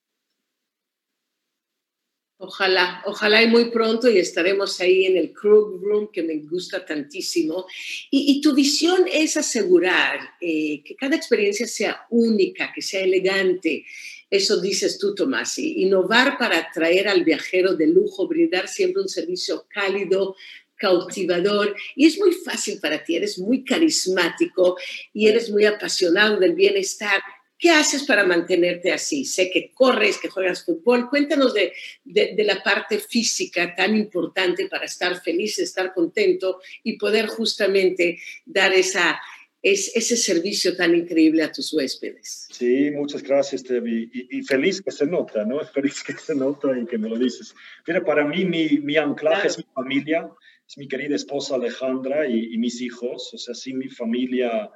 Ojalá, 2.47 3.01
ojalá 3.05 3.41
y 3.41 3.47
muy 3.47 3.71
pronto 3.71 4.07
y 4.07 4.19
estaremos 4.19 4.79
ahí 4.79 5.05
en 5.05 5.17
el 5.17 5.33
Krug 5.33 5.81
Room 5.81 6.11
que 6.13 6.21
me 6.21 6.35
gusta 6.37 6.85
tantísimo. 6.85 7.65
Y, 8.11 8.39
tu 8.39 8.53
visión 8.53 9.05
es 9.11 9.35
asegurar 9.35 10.19
eh, 10.39 10.83
que 10.83 10.95
cada 10.95 11.15
experiencia 11.15 11.65
sea 11.65 12.05
única, 12.11 12.71
que 12.71 12.83
sea 12.83 13.01
elegante. 13.01 13.83
Eso 14.29 14.61
dices 14.61 14.99
tú, 14.99 15.15
Tomás. 15.15 15.57
Innovar 15.57 16.37
para 16.37 16.59
atraer 16.59 17.07
al 17.07 17.23
viajero 17.23 17.73
de 17.73 17.87
lujo, 17.87 18.27
brindar 18.27 18.67
siempre 18.67 19.01
un 19.01 19.09
servicio 19.09 19.65
cálido, 19.67 20.35
cautivador 20.77 21.75
y 21.95 22.05
es 22.05 22.19
muy 22.19 22.33
fácil 22.33 22.79
para 22.79 23.03
ti, 23.03 23.15
eres 23.15 23.39
muy 23.39 23.63
carismático 23.63 24.77
y 25.13 25.27
eres 25.27 25.49
muy 25.49 25.65
apasionado 25.65 26.37
del 26.39 26.53
bienestar. 26.53 27.21
¿Qué 27.57 27.69
haces 27.69 28.03
para 28.03 28.25
mantenerte 28.25 28.91
así? 28.91 29.23
Sé 29.23 29.49
que 29.49 29.71
corres, 29.73 30.17
que 30.17 30.27
juegas 30.27 30.65
fútbol. 30.65 31.09
Cuéntanos 31.09 31.53
de, 31.53 31.71
de, 32.03 32.43
la 32.43 32.61
parte 32.61 32.99
física 32.99 33.73
tan 33.73 33.95
importante 33.95 34.67
para 34.67 34.85
estar 34.85 35.21
feliz, 35.21 35.57
estar 35.59 35.93
contento 35.93 36.59
y 36.83 36.97
poder 36.97 37.27
justamente 37.27 38.19
dar 38.45 38.73
esa, 38.73 39.19
ese 39.61 40.15
servicio 40.17 40.75
tan 40.75 40.93
increíble 40.93 41.43
a 41.43 41.51
tus 41.51 41.73
huéspedes. 41.73 42.47
Sí, 42.51 42.91
muchas 42.91 43.23
gracias, 43.23 43.63
Tevi. 43.63 44.09
Y, 44.13 44.43
feliz 44.43 44.81
que 44.81 44.91
se 44.91 45.07
nota, 45.07 45.43
¿no? 45.43 45.59
Feliz 45.73 46.03
que 46.03 46.13
se 46.13 46.35
nota 46.35 46.77
y 46.77 46.85
que 46.85 46.97
me 46.97 47.09
lo 47.09 47.17
dices. 47.17 47.55
Mira, 47.87 48.03
para 48.03 48.27
mí 48.27 48.45
mi, 48.45 48.79
mi 48.79 48.97
anclaje 48.97 49.47
es 49.47 49.57
mi 49.57 49.65
familia, 49.73 50.29
es 50.67 50.77
mi 50.77 50.87
querida 50.87 51.15
esposa 51.15 51.55
Alejandra 51.55 52.27
y, 52.27 52.53
y 52.53 52.57
mis 52.57 52.79
hijos. 52.81 53.33
O 53.33 53.37
sea, 53.37 53.55
sin 53.55 53.79
mi 53.79 53.87
familia 53.87 54.69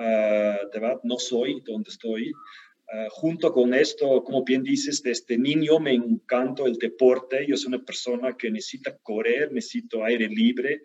de 0.00 0.80
verdad 0.80 1.00
no 1.04 1.18
soy 1.18 1.62
donde 1.64 1.90
estoy. 1.90 2.32
Ah, 2.92 3.06
junto 3.08 3.52
con 3.52 3.72
esto, 3.72 4.24
como 4.24 4.42
bien 4.42 4.64
dices, 4.64 5.00
desde 5.02 5.38
niño 5.38 5.78
me 5.78 5.92
encanta 5.92 6.64
el 6.64 6.76
deporte. 6.76 7.46
Yo 7.46 7.56
soy 7.56 7.68
una 7.74 7.84
persona 7.84 8.36
que 8.36 8.50
necesita 8.50 8.96
correr, 8.98 9.52
necesito 9.52 10.02
aire 10.04 10.28
libre. 10.28 10.82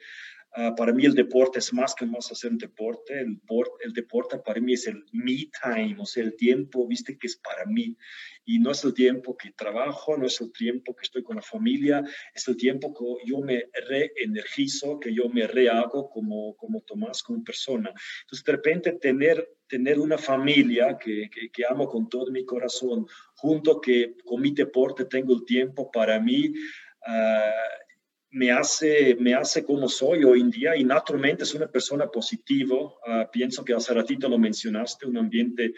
Ah, 0.58 0.74
para 0.74 0.94
mí 0.94 1.04
el 1.04 1.14
deporte 1.14 1.60
es 1.60 1.74
más 1.74 1.94
que 1.94 2.06
más 2.06 2.32
hacer 2.32 2.52
deporte. 2.54 3.20
El, 3.20 3.42
el 3.82 3.92
deporte 3.92 4.38
para 4.40 4.62
mí 4.62 4.72
es 4.74 4.88
el 4.88 5.04
me 5.12 5.50
time, 5.62 5.98
o 6.00 6.06
sea, 6.06 6.24
el 6.24 6.34
tiempo, 6.38 6.88
viste, 6.88 7.18
que 7.18 7.28
es 7.28 7.36
para 7.36 7.66
mí. 7.66 7.98
Y 8.46 8.60
no 8.60 8.72
es 8.72 8.82
el 8.86 8.94
tiempo 8.94 9.36
que 9.36 9.52
trabajo, 9.52 10.16
no 10.16 10.26
es 10.26 10.40
el 10.40 10.54
tiempo 10.54 10.96
que 10.96 11.04
estoy 11.04 11.24
con 11.24 11.36
la 11.36 11.42
familia, 11.42 12.02
es 12.34 12.48
el 12.48 12.56
tiempo 12.56 12.94
que 12.94 13.30
yo 13.30 13.42
me 13.42 13.66
reenergizo, 13.90 14.98
que 14.98 15.14
yo 15.14 15.28
me 15.28 15.46
rehago 15.46 16.10
como, 16.10 16.56
como 16.56 16.80
Tomás, 16.82 17.22
como 17.22 17.44
persona. 17.44 17.92
Entonces, 18.22 18.46
de 18.46 18.52
repente, 18.54 18.94
tener, 18.94 19.58
tener 19.68 20.00
una 20.00 20.18
familia 20.18 20.98
que, 20.98 21.30
que, 21.52 21.66
amo 21.66 21.90
con 21.90 22.08
todo 22.08 22.32
mi 22.32 22.46
corazón, 22.46 23.06
junto 23.36 23.82
que 23.82 24.16
con 24.24 24.42
mi 24.42 24.52
deporte 24.52 25.04
tengo 25.04 25.34
el 25.34 25.44
tiempo 25.44 25.92
para 25.92 26.18
mí, 26.18 26.54
uh, 27.08 27.85
me 28.36 28.52
hace, 28.52 29.16
me 29.16 29.34
hace 29.34 29.64
como 29.64 29.88
soy 29.88 30.26
hoy 30.26 30.42
en 30.42 30.52
día 30.52 30.76
y 30.76 30.84
naturalmente 30.84 31.44
es 31.44 31.54
una 31.54 31.68
persona 31.68 32.08
positiva. 32.08 32.76
Ah, 33.08 33.30
pienso 33.32 33.64
que 33.64 33.74
hace 33.74 33.94
ratito 33.94 34.28
lo 34.28 34.38
mencionaste, 34.38 35.06
un 35.08 35.18
ambiente 35.18 35.74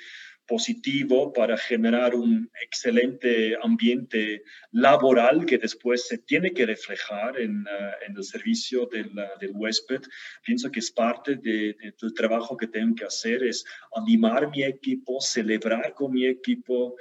positivo 0.47 1.31
para 1.31 1.55
generar 1.55 2.15
un 2.15 2.49
excelente 2.63 3.55
ambiente 3.61 4.43
laboral 4.71 5.45
que 5.45 5.59
después 5.59 6.07
se 6.07 6.17
tiene 6.17 6.51
que 6.51 6.65
reflejar 6.65 7.39
en, 7.39 7.63
ah, 7.67 7.91
en 8.07 8.17
el 8.17 8.23
servicio 8.23 8.87
del, 8.87 9.11
ah, 9.19 9.37
del, 9.39 9.51
huésped. 9.53 10.01
Pienso 10.43 10.71
que 10.71 10.79
es 10.79 10.89
parte 10.89 11.35
de, 11.35 11.75
del 12.01 12.13
trabajo 12.15 12.57
que 12.57 12.67
tengo 12.67 12.95
que 12.95 13.05
hacer, 13.05 13.43
es 13.43 13.63
animar 13.93 14.49
mi 14.49 14.63
equipo, 14.63 15.21
celebrar 15.21 15.93
con 15.93 16.11
mi 16.11 16.25
equipo, 16.25 16.95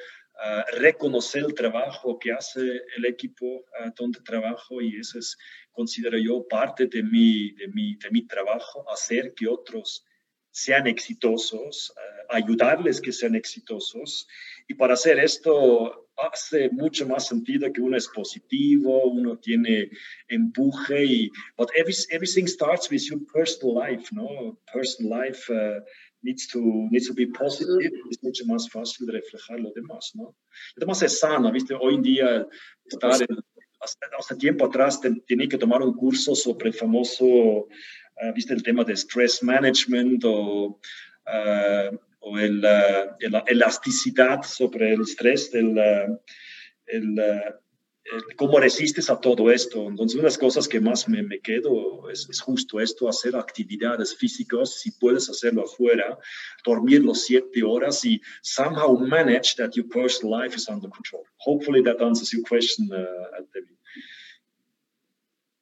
reconocer 0.78 1.44
el 1.44 1.54
trabajo 1.54 2.18
que 2.18 2.32
hace 2.32 2.60
el 2.96 3.04
equipo 3.06 3.64
donde 3.96 4.20
trabajo 4.20 4.80
y 4.80 4.96
eso 4.96 5.18
es, 5.18 5.36
considero 5.72 6.18
yo, 6.18 6.46
parte 6.46 6.86
de 6.86 7.02
mi, 7.02 7.52
de 7.52 7.68
mi, 7.68 7.96
de 7.96 8.10
mi 8.10 8.26
trabajo, 8.26 8.84
hacer 8.90 9.34
que 9.34 9.48
otros 9.48 10.04
sean 10.50 10.86
exitosos, 10.86 11.92
ayudarles 12.30 13.00
que 13.00 13.12
sean 13.12 13.34
exitosos. 13.34 14.26
Y 14.66 14.74
para 14.74 14.94
hacer 14.94 15.18
esto 15.18 16.08
hace 16.16 16.70
mucho 16.70 17.06
más 17.06 17.28
sentido 17.28 17.70
que 17.70 17.82
uno 17.82 17.96
es 17.96 18.08
positivo, 18.08 19.04
uno 19.10 19.38
tiene 19.38 19.90
empuje 20.28 21.04
y 21.04 21.30
but 21.58 21.68
everything 21.76 22.46
starts 22.46 22.90
with 22.90 23.02
your 23.02 23.20
personal 23.32 23.74
life, 23.74 24.08
¿no? 24.12 24.58
Personal 24.72 25.26
life 25.26 25.52
uh, 25.52 25.82
needs 26.26 26.46
to, 26.48 26.60
needs 26.90 27.06
to 27.06 27.14
be 27.14 27.26
positive, 27.28 27.92
es 28.10 28.22
mucho 28.22 28.44
más 28.46 28.68
fácil 28.68 29.06
de 29.06 29.12
reflejar 29.12 29.60
lo 29.60 29.70
demás, 29.74 30.12
¿no? 30.14 30.34
Además 30.76 31.02
es 31.02 31.20
sano, 31.20 31.50
¿viste? 31.52 31.74
Hoy 31.74 31.94
en 31.94 32.02
día, 32.02 32.46
estar 32.84 33.22
en, 33.22 33.38
hasta, 33.80 34.36
tiempo 34.36 34.66
atrás 34.66 35.00
tenía 35.26 35.48
que 35.48 35.58
tomar 35.58 35.80
un 35.82 35.94
curso 35.94 36.34
sobre 36.34 36.68
el 36.70 36.74
famoso, 36.74 37.24
uh, 37.24 38.32
¿viste? 38.34 38.52
El 38.52 38.62
tema 38.62 38.82
de 38.84 38.96
stress 38.96 39.42
management 39.42 40.24
o, 40.24 40.80
uh, 41.26 41.96
o 42.20 42.38
el, 42.38 42.58
uh, 42.58 43.30
la 43.30 43.44
elasticidad 43.46 44.42
sobre 44.42 44.94
el 44.94 45.02
estrés 45.02 45.50
del... 45.52 45.78
el, 46.86 47.20
cómo 48.36 48.58
resistes 48.58 49.10
a 49.10 49.20
todo 49.20 49.50
esto. 49.50 49.88
Entonces, 49.88 50.14
una 50.14 50.22
de 50.22 50.28
las 50.28 50.38
cosas 50.38 50.68
que 50.68 50.80
más 50.80 51.08
me, 51.08 51.22
me 51.22 51.40
quedo 51.40 52.08
es, 52.10 52.28
es, 52.30 52.40
justo 52.40 52.80
esto, 52.80 53.08
hacer 53.08 53.36
actividades 53.36 54.14
físicas, 54.14 54.80
si 54.80 54.90
puedes 54.92 55.28
hacerlo 55.28 55.64
afuera, 55.64 56.18
dormir 56.64 57.02
los 57.02 57.22
siete 57.24 57.62
horas 57.62 58.04
y 58.04 58.20
somehow 58.42 58.98
manage 58.98 59.54
that 59.56 59.72
your 59.74 59.88
personal 59.88 60.40
life 60.40 60.56
is 60.56 60.68
under 60.68 60.88
control. 60.90 61.24
Hopefully 61.38 61.82
that 61.82 62.00
answers 62.00 62.32
your 62.32 62.42
question, 62.42 62.88
uh, 62.92 63.42
Debbie. 63.52 63.76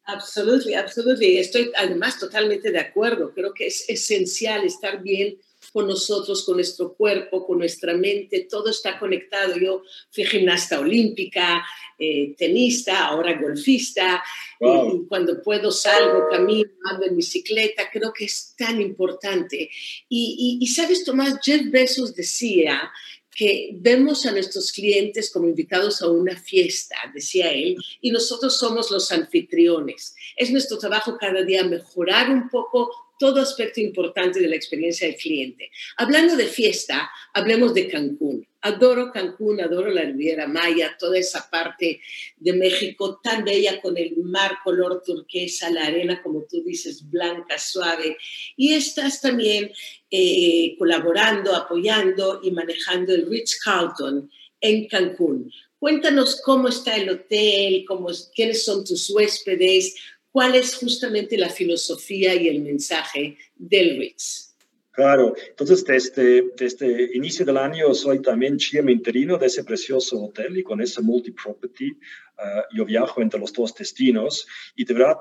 Absolutely, 0.06 0.74
absolutely. 0.74 1.38
Estoy 1.38 1.72
además 1.76 2.18
totalmente 2.18 2.70
de 2.70 2.78
acuerdo. 2.78 3.32
Creo 3.32 3.54
que 3.54 3.68
es 3.68 3.88
esencial 3.88 4.64
estar 4.64 5.02
bien 5.02 5.38
con 5.74 5.88
nosotros, 5.88 6.44
con 6.44 6.54
nuestro 6.54 6.94
cuerpo, 6.94 7.44
con 7.44 7.58
nuestra 7.58 7.94
mente, 7.94 8.46
todo 8.48 8.70
está 8.70 8.96
conectado. 8.96 9.56
Yo 9.56 9.82
fui 10.12 10.24
gimnasta 10.24 10.78
olímpica, 10.78 11.66
eh, 11.98 12.32
tenista, 12.38 13.06
ahora 13.06 13.36
golfista, 13.42 14.22
y, 14.60 15.04
cuando 15.08 15.42
puedo 15.42 15.72
salgo, 15.72 16.28
camino, 16.30 16.70
ando 16.84 17.06
en 17.06 17.16
bicicleta, 17.16 17.90
creo 17.92 18.12
que 18.12 18.26
es 18.26 18.54
tan 18.56 18.80
importante. 18.80 19.68
Y, 20.08 20.58
y, 20.60 20.64
y 20.64 20.66
sabes, 20.68 21.02
Tomás, 21.02 21.40
Jeff 21.42 21.62
Bezos 21.72 22.14
decía 22.14 22.92
que 23.34 23.70
vemos 23.74 24.26
a 24.26 24.30
nuestros 24.30 24.70
clientes 24.70 25.28
como 25.28 25.48
invitados 25.48 26.02
a 26.02 26.08
una 26.08 26.36
fiesta, 26.36 26.94
decía 27.12 27.50
él, 27.50 27.76
y 28.00 28.12
nosotros 28.12 28.56
somos 28.56 28.92
los 28.92 29.10
anfitriones. 29.10 30.14
Es 30.36 30.52
nuestro 30.52 30.78
trabajo 30.78 31.18
cada 31.18 31.42
día 31.42 31.64
mejorar 31.64 32.30
un 32.30 32.48
poco 32.48 32.92
todo 33.18 33.40
aspecto 33.40 33.80
importante 33.80 34.40
de 34.40 34.48
la 34.48 34.56
experiencia 34.56 35.06
del 35.06 35.16
cliente. 35.16 35.70
Hablando 35.96 36.36
de 36.36 36.46
fiesta, 36.46 37.10
hablemos 37.32 37.74
de 37.74 37.88
Cancún. 37.88 38.46
Adoro 38.60 39.12
Cancún, 39.12 39.60
adoro 39.60 39.90
la 39.90 40.02
Riviera 40.02 40.48
Maya, 40.48 40.96
toda 40.98 41.18
esa 41.18 41.50
parte 41.50 42.00
de 42.36 42.52
México 42.54 43.20
tan 43.22 43.44
bella 43.44 43.80
con 43.82 43.98
el 43.98 44.16
mar 44.16 44.52
color 44.64 45.02
turquesa, 45.04 45.70
la 45.70 45.86
arena, 45.86 46.22
como 46.22 46.44
tú 46.48 46.62
dices, 46.64 47.08
blanca, 47.10 47.58
suave. 47.58 48.16
Y 48.56 48.72
estás 48.72 49.20
también 49.20 49.70
eh, 50.10 50.76
colaborando, 50.78 51.54
apoyando 51.54 52.40
y 52.42 52.50
manejando 52.52 53.14
el 53.14 53.28
Ritz 53.28 53.58
Carlton 53.62 54.30
en 54.60 54.88
Cancún. 54.88 55.52
Cuéntanos 55.78 56.40
cómo 56.40 56.68
está 56.68 56.96
el 56.96 57.10
hotel, 57.10 57.84
cómo, 57.86 58.08
quiénes 58.34 58.64
son 58.64 58.86
tus 58.86 59.10
huéspedes, 59.10 59.94
cuál 60.34 60.56
es 60.56 60.74
justamente 60.74 61.38
la 61.38 61.48
filosofía 61.48 62.34
y 62.34 62.48
el 62.48 62.60
mensaje 62.60 63.38
del 63.54 63.98
Ritz. 64.00 64.56
Claro, 64.90 65.32
entonces 65.48 65.84
desde, 65.84 66.50
desde 66.56 67.16
inicio 67.16 67.46
del 67.46 67.56
año 67.56 67.94
soy 67.94 68.20
también 68.20 68.58
GM 68.58 68.90
interino 68.90 69.38
de 69.38 69.46
ese 69.46 69.62
precioso 69.62 70.20
hotel 70.24 70.58
y 70.58 70.64
con 70.64 70.80
ese 70.80 71.02
multi-property 71.02 71.96
ah, 72.38 72.64
yo 72.74 72.84
viajo 72.84 73.22
entre 73.22 73.38
los 73.38 73.52
dos 73.52 73.76
destinos. 73.76 74.44
Y 74.74 74.84
de 74.84 74.94
verdad 74.94 75.18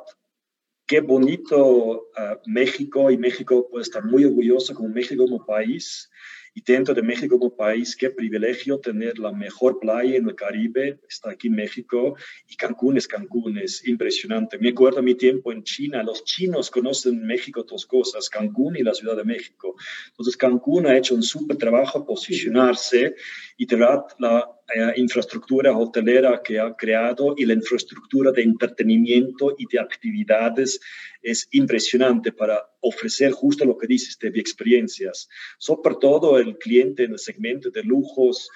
qué 0.87 0.99
bonito 1.01 2.09
ah, 2.17 2.39
México 2.47 3.11
y 3.11 3.17
México 3.17 3.69
puede 3.69 3.83
estar 3.83 4.03
muy 4.03 4.25
orgulloso 4.25 4.73
como 4.73 4.89
México 4.89 5.27
como 5.27 5.45
país 5.45 6.09
Y 6.55 6.61
dentro 6.61 6.93
de 6.93 7.01
México 7.01 7.39
como 7.39 7.55
país, 7.55 7.95
qué 7.95 8.09
privilegio 8.11 8.79
tener 8.79 9.17
la 9.17 9.31
mejor 9.31 9.79
playa 9.79 10.17
en 10.17 10.27
el 10.27 10.35
Caribe, 10.35 10.99
está 11.09 11.31
aquí 11.31 11.47
en 11.47 11.55
México, 11.55 12.15
y 12.47 12.55
Cancún 12.55 12.97
es 12.97 13.07
Cancún, 13.07 13.57
es 13.57 13.87
impresionante. 13.87 14.57
Me 14.59 14.69
acuerdo 14.69 15.01
mi 15.01 15.15
tiempo 15.15 15.51
en 15.51 15.63
China, 15.63 16.03
los 16.03 16.23
chinos 16.23 16.69
conocen 16.69 17.25
México 17.25 17.65
dos 17.67 17.85
cosas, 17.85 18.29
Cancún 18.29 18.75
y 18.77 18.83
la 18.83 18.93
Ciudad 18.93 19.15
de 19.15 19.23
México. 19.23 19.75
Entonces 20.09 20.37
Cancún 20.37 20.85
ha 20.85 20.97
hecho 20.97 21.15
un 21.15 21.23
súper 21.23 21.57
trabajo 21.57 22.05
posicionarse 22.05 23.15
y 23.57 23.65
de 23.65 23.75
verdad 23.75 24.05
la 24.19 24.49
eh, 24.73 24.93
infraestructura 24.97 25.77
hotelera 25.77 26.41
que 26.43 26.59
ha 26.59 26.73
creado 26.75 27.35
y 27.37 27.45
la 27.45 27.53
infraestructura 27.53 28.31
de 28.31 28.43
entretenimiento 28.43 29.55
y 29.57 29.65
de 29.71 29.79
actividades 29.79 30.79
es 31.21 31.47
impresionante 31.51 32.31
para 32.31 32.69
ofrecer 32.81 33.31
justo 33.31 33.65
lo 33.65 33.77
que 33.77 33.87
dices 33.87 34.17
de 34.19 34.29
experiencias. 34.29 35.29
Sobre 35.57 35.95
todo 35.95 36.37
el 36.37 36.57
cliente 36.57 37.03
en 37.03 37.11
el 37.11 37.19
segmento 37.19 37.69
de 37.69 37.83
lujos 37.83 38.49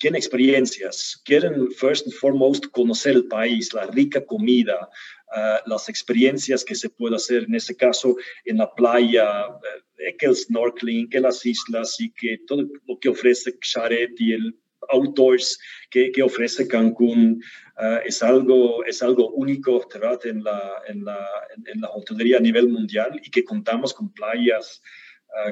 quieren 0.00 0.16
experiencias, 0.16 1.20
quieren 1.24 1.70
first 1.72 2.06
and 2.06 2.14
foremost 2.14 2.66
conocer 2.72 3.14
el 3.14 3.28
país, 3.28 3.72
la 3.74 3.86
rica 3.86 4.24
comida, 4.24 4.88
uh, 5.36 5.68
las 5.68 5.88
experiencias 5.88 6.64
que 6.64 6.74
se 6.74 6.88
puede 6.88 7.16
hacer 7.16 7.44
en 7.44 7.54
este 7.54 7.76
caso 7.76 8.16
en 8.46 8.56
la 8.56 8.74
playa, 8.74 9.46
uh, 9.48 10.16
que 10.18 10.26
el 10.26 10.34
snorkeling, 10.34 11.08
que 11.08 11.20
las 11.20 11.44
islas 11.44 12.00
y 12.00 12.10
que 12.12 12.38
todo 12.46 12.66
lo 12.88 12.98
que 12.98 13.10
ofrece 13.10 13.56
Xaret 13.60 14.18
y 14.18 14.32
el 14.32 14.58
outdoors 14.88 15.58
que, 15.90 16.10
que 16.10 16.22
ofrece 16.22 16.66
Cancún 16.66 17.40
uh, 17.76 18.00
es, 18.04 18.22
algo, 18.22 18.84
es 18.86 19.02
algo 19.02 19.30
único 19.30 19.86
¿verdad? 19.92 20.20
En, 20.24 20.42
la, 20.42 20.82
en, 20.88 21.04
la, 21.04 21.28
en, 21.66 21.80
la 21.80 21.90
hotelería 21.90 22.38
a 22.38 22.40
nivel 22.40 22.68
mundial 22.68 23.20
y 23.22 23.30
que 23.30 23.44
contamos 23.44 23.92
con 23.92 24.12
playas 24.12 24.82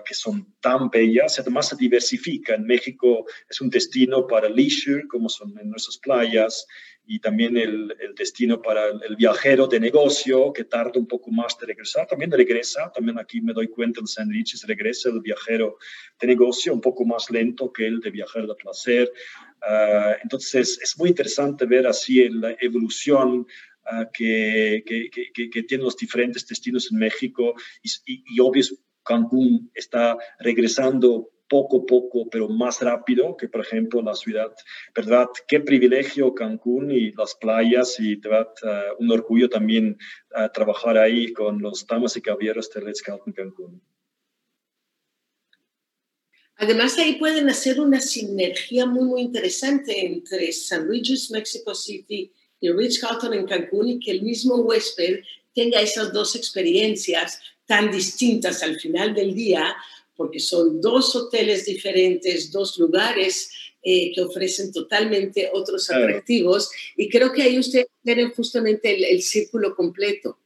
que 0.04 0.14
son 0.14 0.54
tan 0.60 0.90
bellas, 0.90 1.38
además 1.38 1.68
se 1.68 1.76
diversifica. 1.76 2.54
En 2.54 2.64
México 2.64 3.24
es 3.48 3.60
un 3.60 3.70
destino 3.70 4.26
para 4.26 4.48
leisure, 4.48 5.06
como 5.08 5.28
son 5.28 5.58
en 5.58 5.70
nuestras 5.70 5.98
playas, 5.98 6.66
y 7.10 7.20
también 7.20 7.56
el, 7.56 7.96
el 8.00 8.14
destino 8.14 8.60
para 8.60 8.88
el, 8.88 9.16
viajero 9.16 9.66
de 9.66 9.80
negocio 9.80 10.52
que 10.52 10.64
tarda 10.64 11.00
un 11.00 11.06
poco 11.06 11.30
más 11.30 11.56
de 11.58 11.66
regresar. 11.66 12.06
También 12.06 12.30
regresa, 12.30 12.92
también 12.94 13.18
aquí 13.18 13.40
me 13.40 13.54
doy 13.54 13.68
cuenta 13.68 14.00
en 14.00 14.06
San 14.06 14.30
regresa 14.66 15.08
el 15.08 15.20
viajero 15.20 15.78
de 16.20 16.26
negocio 16.26 16.74
un 16.74 16.82
poco 16.82 17.06
más 17.06 17.30
lento 17.30 17.72
que 17.72 17.86
el 17.86 18.00
de 18.00 18.10
viajero 18.10 18.46
de 18.46 18.54
placer. 18.56 19.10
Uh, 19.62 20.20
entonces 20.22 20.78
es 20.82 20.98
muy 20.98 21.08
interesante 21.08 21.64
ver 21.64 21.86
así 21.86 22.28
la 22.28 22.54
evolución 22.60 23.46
uh, 23.90 24.04
que, 24.12 24.84
que, 24.84 25.08
que, 25.10 25.48
que, 25.48 25.62
tienen 25.62 25.86
los 25.86 25.96
diferentes 25.96 26.46
destinos 26.46 26.92
en 26.92 26.98
México 26.98 27.54
y, 27.82 27.88
y, 28.12 28.24
y 28.36 28.40
obvio 28.40 28.62
Cancún 29.08 29.70
está 29.74 30.16
regresando 30.38 31.30
poco 31.48 31.78
a 31.78 31.86
poco, 31.86 32.28
pero 32.30 32.48
más 32.48 32.80
rápido 32.82 33.36
que, 33.36 33.48
por 33.48 33.62
ejemplo, 33.62 34.02
la 34.02 34.14
ciudad. 34.14 34.52
¿Verdad? 34.94 35.28
Qué 35.48 35.60
privilegio 35.60 36.34
Cancún 36.34 36.90
y 36.90 37.12
las 37.12 37.34
playas 37.34 37.98
y, 37.98 38.16
¿verdad? 38.16 38.48
Uh, 38.62 39.02
un 39.02 39.10
orgullo 39.10 39.48
también 39.48 39.96
uh, 40.36 40.48
trabajar 40.52 40.98
ahí 40.98 41.32
con 41.32 41.60
los 41.60 41.86
damas 41.86 42.16
y 42.16 42.20
caballeros 42.20 42.70
de 42.70 42.82
Let's 42.82 43.02
Carlton 43.02 43.32
Cancún. 43.32 43.82
Además, 46.56 46.98
ahí 46.98 47.14
pueden 47.14 47.48
hacer 47.48 47.80
una 47.80 48.00
sinergia 48.00 48.84
muy, 48.84 49.04
muy 49.04 49.20
interesante 49.22 50.04
entre 50.04 50.52
San 50.52 50.86
Luis, 50.86 51.30
Mexico 51.30 51.74
City 51.74 52.32
y 52.60 52.70
Ritz 52.72 52.98
Carlton 52.98 53.32
en 53.32 53.46
Cancún 53.46 53.88
y 53.88 54.00
que 54.00 54.10
el 54.10 54.22
mismo 54.22 54.56
huésped 54.56 55.20
tenga 55.54 55.80
esas 55.80 56.12
dos 56.12 56.34
experiencias 56.34 57.40
tan 57.68 57.92
distintas 57.92 58.62
al 58.62 58.80
final 58.80 59.14
del 59.14 59.34
día, 59.34 59.76
porque 60.16 60.40
son 60.40 60.80
dos 60.80 61.14
hoteles 61.14 61.66
diferentes, 61.66 62.50
dos 62.50 62.78
lugares 62.78 63.50
eh, 63.82 64.10
que 64.12 64.22
ofrecen 64.22 64.72
totalmente 64.72 65.50
otros 65.52 65.88
atractivos 65.90 66.70
y 66.96 67.08
creo 67.08 67.32
que 67.32 67.42
ahí 67.42 67.58
ustedes 67.58 67.86
tienen 68.02 68.32
justamente 68.32 68.96
el, 68.96 69.04
el 69.04 69.22
círculo 69.22 69.76
completo. 69.76 70.38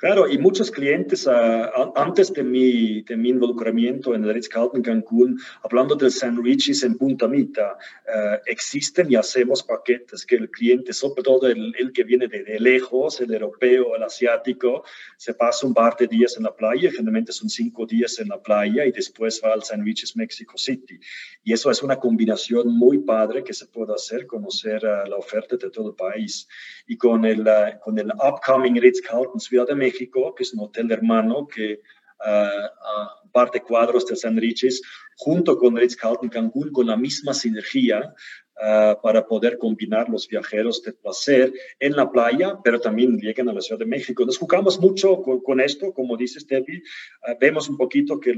Claro, 0.00 0.26
y 0.26 0.38
muchos 0.38 0.70
clientes, 0.70 1.26
uh, 1.26 1.92
antes 1.94 2.32
de 2.32 2.42
mi, 2.42 3.02
de 3.02 3.18
mi 3.18 3.28
involucramiento 3.28 4.14
en 4.14 4.24
el 4.24 4.32
Ritz-Carlton 4.32 4.80
Cancún, 4.80 5.38
hablando 5.62 5.94
del 5.94 6.10
San 6.10 6.42
Richis 6.42 6.82
en 6.84 6.96
Punta 6.96 7.28
Mita, 7.28 7.76
uh, 8.08 8.38
existen 8.46 9.12
y 9.12 9.16
hacemos 9.16 9.62
paquetes 9.62 10.24
que 10.24 10.36
el 10.36 10.50
cliente, 10.50 10.94
sobre 10.94 11.22
todo 11.22 11.48
el, 11.48 11.74
el 11.78 11.92
que 11.92 12.04
viene 12.04 12.28
de, 12.28 12.44
de, 12.44 12.58
lejos, 12.58 13.20
el 13.20 13.34
europeo, 13.34 13.94
el 13.94 14.02
asiático, 14.02 14.84
se 15.18 15.34
pasa 15.34 15.66
un 15.66 15.74
par 15.74 15.94
de 15.98 16.06
días 16.06 16.34
en 16.38 16.44
la 16.44 16.56
playa, 16.56 16.90
generalmente 16.90 17.32
son 17.32 17.50
cinco 17.50 17.84
días 17.84 18.18
en 18.20 18.28
la 18.28 18.40
playa 18.40 18.86
y 18.86 18.92
después 18.92 19.38
va 19.44 19.52
al 19.52 19.64
San 19.64 19.84
Richis 19.84 20.16
Mexico 20.16 20.56
City. 20.56 20.98
Y 21.44 21.52
eso 21.52 21.70
es 21.70 21.82
una 21.82 21.96
combinación 21.96 22.68
muy 22.68 23.00
padre 23.00 23.44
que 23.44 23.52
se 23.52 23.66
puede 23.66 23.92
hacer, 23.92 24.26
conocer 24.26 24.82
uh, 24.82 25.06
la 25.06 25.16
oferta 25.16 25.58
de 25.58 25.68
todo 25.68 25.90
el 25.90 25.94
país. 25.94 26.48
Y 26.86 26.96
con 26.96 27.26
el, 27.26 27.44
con 27.84 27.98
el 27.98 28.10
upcoming 28.12 28.80
Ritz-Carlton 28.80 29.38
Ciudad 29.38 29.66
de 29.66 29.74
México, 29.74 29.89
México, 29.90 30.34
que 30.34 30.44
es 30.44 30.52
un 30.54 30.60
hotel 30.60 30.90
hermano 30.90 31.46
que 31.46 31.80
uh, 32.26 33.24
un 33.24 33.30
par 33.30 33.50
de 33.50 33.60
cuadros 33.60 34.06
de 34.06 34.16
San 34.16 34.36
Richis, 34.36 34.82
junto 35.16 35.56
con 35.56 35.76
Ritz 35.76 35.96
Carlton 35.96 36.28
Cancún, 36.28 36.72
con 36.72 36.86
la 36.86 36.96
misma 36.96 37.34
sinergia 37.34 38.14
uh, 38.56 39.00
para 39.02 39.26
poder 39.26 39.58
combinar 39.58 40.08
los 40.08 40.26
viajeros 40.28 40.82
de 40.82 40.92
placer 40.92 41.52
en 41.78 41.92
la 41.96 42.10
playa, 42.10 42.58
pero 42.64 42.80
también 42.80 43.18
llegan 43.18 43.48
a 43.48 43.52
la 43.52 43.60
Ciudad 43.60 43.78
de 43.78 43.86
México. 43.86 44.24
Nos 44.24 44.38
jugamos 44.38 44.80
mucho 44.80 45.22
con, 45.22 45.40
con 45.40 45.60
esto, 45.60 45.92
como 45.92 46.16
dices, 46.16 46.46
Debbie. 46.46 46.82
Uh, 47.26 47.34
vemos 47.40 47.68
un 47.68 47.76
poquito 47.76 48.18
que 48.18 48.34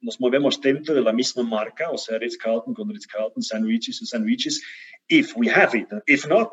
nos 0.00 0.20
movemos 0.20 0.60
dentro 0.60 0.94
de 0.94 1.00
la 1.00 1.12
misma 1.12 1.42
marca, 1.42 1.90
o 1.90 1.98
sea, 1.98 2.18
Ritz 2.18 2.36
Carlton 2.36 2.74
con 2.74 2.88
Ritz 2.88 3.06
Carlton, 3.06 3.42
San 3.42 3.64
Richis 3.64 4.02
y 4.02 4.06
San 4.06 4.24
Richis, 4.24 4.62
if 5.08 5.36
we 5.36 5.48
have 5.48 5.78
it. 5.78 5.88
If 6.06 6.26
not, 6.26 6.50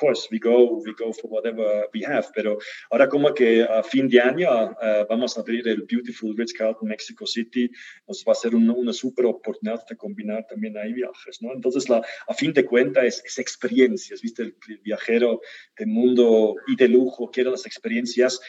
course, 0.00 0.28
we 0.30 0.38
go, 0.38 0.80
we 0.84 0.94
go 0.94 1.12
for 1.12 1.28
whatever 1.28 1.88
we 1.92 2.02
have. 2.04 2.26
Pero 2.34 2.58
ahora 2.90 3.08
como 3.08 3.32
que 3.34 3.62
a 3.62 3.82
fin 3.82 4.08
de 4.08 4.20
año 4.20 4.48
uh, 4.50 5.06
vamos 5.08 5.36
a 5.36 5.40
abrir 5.42 5.68
el 5.68 5.82
Beautiful 5.82 6.36
Ritz-Carlton 6.36 6.88
Mexico 6.88 7.26
City, 7.26 7.70
nos 8.08 8.24
va 8.26 8.32
a 8.32 8.34
ser 8.34 8.54
una, 8.54 8.72
una 8.72 8.92
super 8.92 9.26
oportunidad 9.26 9.86
de 9.86 9.96
combinar 9.96 10.46
también 10.46 10.76
ahí 10.78 10.92
viajes, 10.92 11.42
¿no? 11.42 11.52
Entonces, 11.52 11.88
la, 11.88 12.02
a 12.28 12.34
fin 12.34 12.52
de 12.52 12.64
cuentas, 12.64 13.04
es, 13.04 13.22
es, 13.24 13.38
experiencias, 13.38 14.22
¿viste? 14.22 14.42
El, 14.42 14.56
el 14.68 14.78
viajero 14.78 15.40
del 15.76 15.88
mundo 15.88 16.56
y 16.66 16.76
de 16.76 16.88
lujo 16.88 17.30
quiere 17.30 17.50
las 17.50 17.66
experiencias 17.66 18.40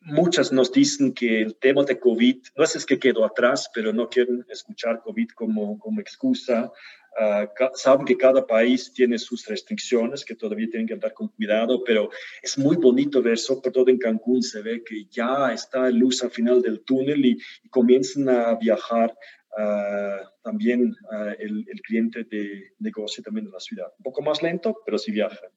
muchas 0.00 0.52
nos 0.52 0.72
dicen 0.72 1.12
que 1.12 1.42
el 1.42 1.56
tema 1.56 1.84
de 1.84 1.98
COVID, 1.98 2.36
no 2.56 2.64
es 2.64 2.86
que 2.86 2.98
quedó 2.98 3.24
atrás, 3.24 3.70
pero 3.74 3.92
no 3.92 4.08
quieren 4.08 4.44
escuchar 4.48 5.00
COVID 5.02 5.28
como, 5.30 5.78
como 5.78 6.00
excusa. 6.00 6.70
Uh, 7.20 7.46
saben 7.74 8.06
que 8.06 8.16
cada 8.16 8.46
país 8.46 8.92
tiene 8.92 9.18
sus 9.18 9.46
restricciones, 9.46 10.24
que 10.24 10.36
todavía 10.36 10.68
tienen 10.70 10.86
que 10.86 10.94
andar 10.94 11.12
con 11.14 11.28
cuidado, 11.28 11.82
pero 11.82 12.10
es 12.42 12.56
muy 12.56 12.76
bonito 12.76 13.20
ver, 13.20 13.38
sobre 13.38 13.70
todo 13.72 13.88
en 13.88 13.98
Cancún, 13.98 14.42
se 14.42 14.62
ve 14.62 14.84
que 14.84 15.06
ya 15.10 15.52
está 15.52 15.90
luz 15.90 16.22
al 16.22 16.30
final 16.30 16.62
del 16.62 16.80
túnel 16.80 17.24
y, 17.24 17.38
y 17.64 17.68
comienzan 17.70 18.28
a 18.28 18.54
viajar 18.54 19.16
uh, 19.58 20.28
también 20.42 20.94
uh, 21.10 21.34
el, 21.40 21.64
el, 21.68 21.80
cliente 21.82 22.24
de 22.24 22.72
negocio 22.78 23.22
también 23.22 23.46
de 23.46 23.52
la 23.52 23.60
ciudad. 23.60 23.88
Un 23.98 24.04
poco 24.04 24.22
más 24.22 24.40
lento, 24.40 24.76
pero 24.84 24.96
sí 24.96 25.10
viajan. 25.10 25.50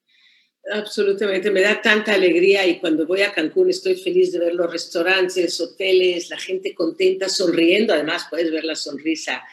Absolutamente, 0.69 1.49
me 1.49 1.61
da 1.61 1.81
tanta 1.81 2.13
alegría 2.13 2.67
y 2.67 2.79
cuando 2.79 3.07
voy 3.07 3.21
a 3.21 3.33
Cancún 3.33 3.71
estoy 3.71 3.95
feliz 3.95 4.31
de 4.31 4.39
ver 4.39 4.53
los 4.53 4.71
restaurantes, 4.71 5.59
hoteles, 5.59 6.29
la 6.29 6.37
gente 6.37 6.75
contenta, 6.75 7.27
sonriendo, 7.29 7.93
además 7.93 8.27
puedes 8.29 8.51
ver 8.51 8.63
la 8.63 8.75
sonrisa 8.75 9.43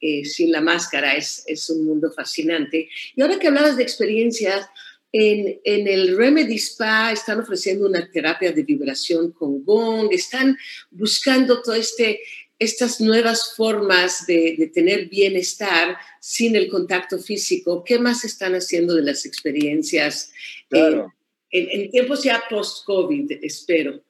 eh, 0.00 0.24
sin 0.24 0.50
la 0.50 0.60
máscara, 0.60 1.14
es, 1.14 1.44
es, 1.46 1.68
un 1.70 1.84
mundo 1.84 2.10
fascinante. 2.10 2.88
Y 3.14 3.20
ahora 3.20 3.38
que 3.38 3.48
hablabas 3.48 3.76
de 3.76 3.82
experiencias, 3.82 4.66
en, 5.12 5.60
en, 5.64 5.88
el 5.88 6.16
Remedy 6.16 6.56
Spa 6.56 7.12
están 7.12 7.40
ofreciendo 7.40 7.86
una 7.86 8.10
terapia 8.10 8.52
de 8.52 8.62
vibración 8.62 9.32
con 9.32 9.64
gong, 9.64 10.08
están 10.12 10.56
buscando 10.90 11.62
todo 11.62 11.74
este 11.74 12.20
estas 12.60 13.00
nuevas 13.00 13.54
formas 13.56 14.26
de, 14.26 14.54
de, 14.58 14.66
tener 14.66 15.08
bienestar 15.08 15.96
sin 16.20 16.54
el 16.56 16.68
contacto 16.68 17.18
físico, 17.18 17.82
¿qué 17.82 17.98
más 17.98 18.22
están 18.22 18.52
haciendo 18.52 18.94
de 18.94 19.02
las 19.02 19.24
experiencias 19.24 20.30
claro. 20.68 21.14
en, 21.50 21.68
en, 21.70 21.80
en, 21.80 21.90
tiempos 21.90 22.22
ya 22.22 22.42
post-COVID, 22.50 23.32
espero? 23.42 24.02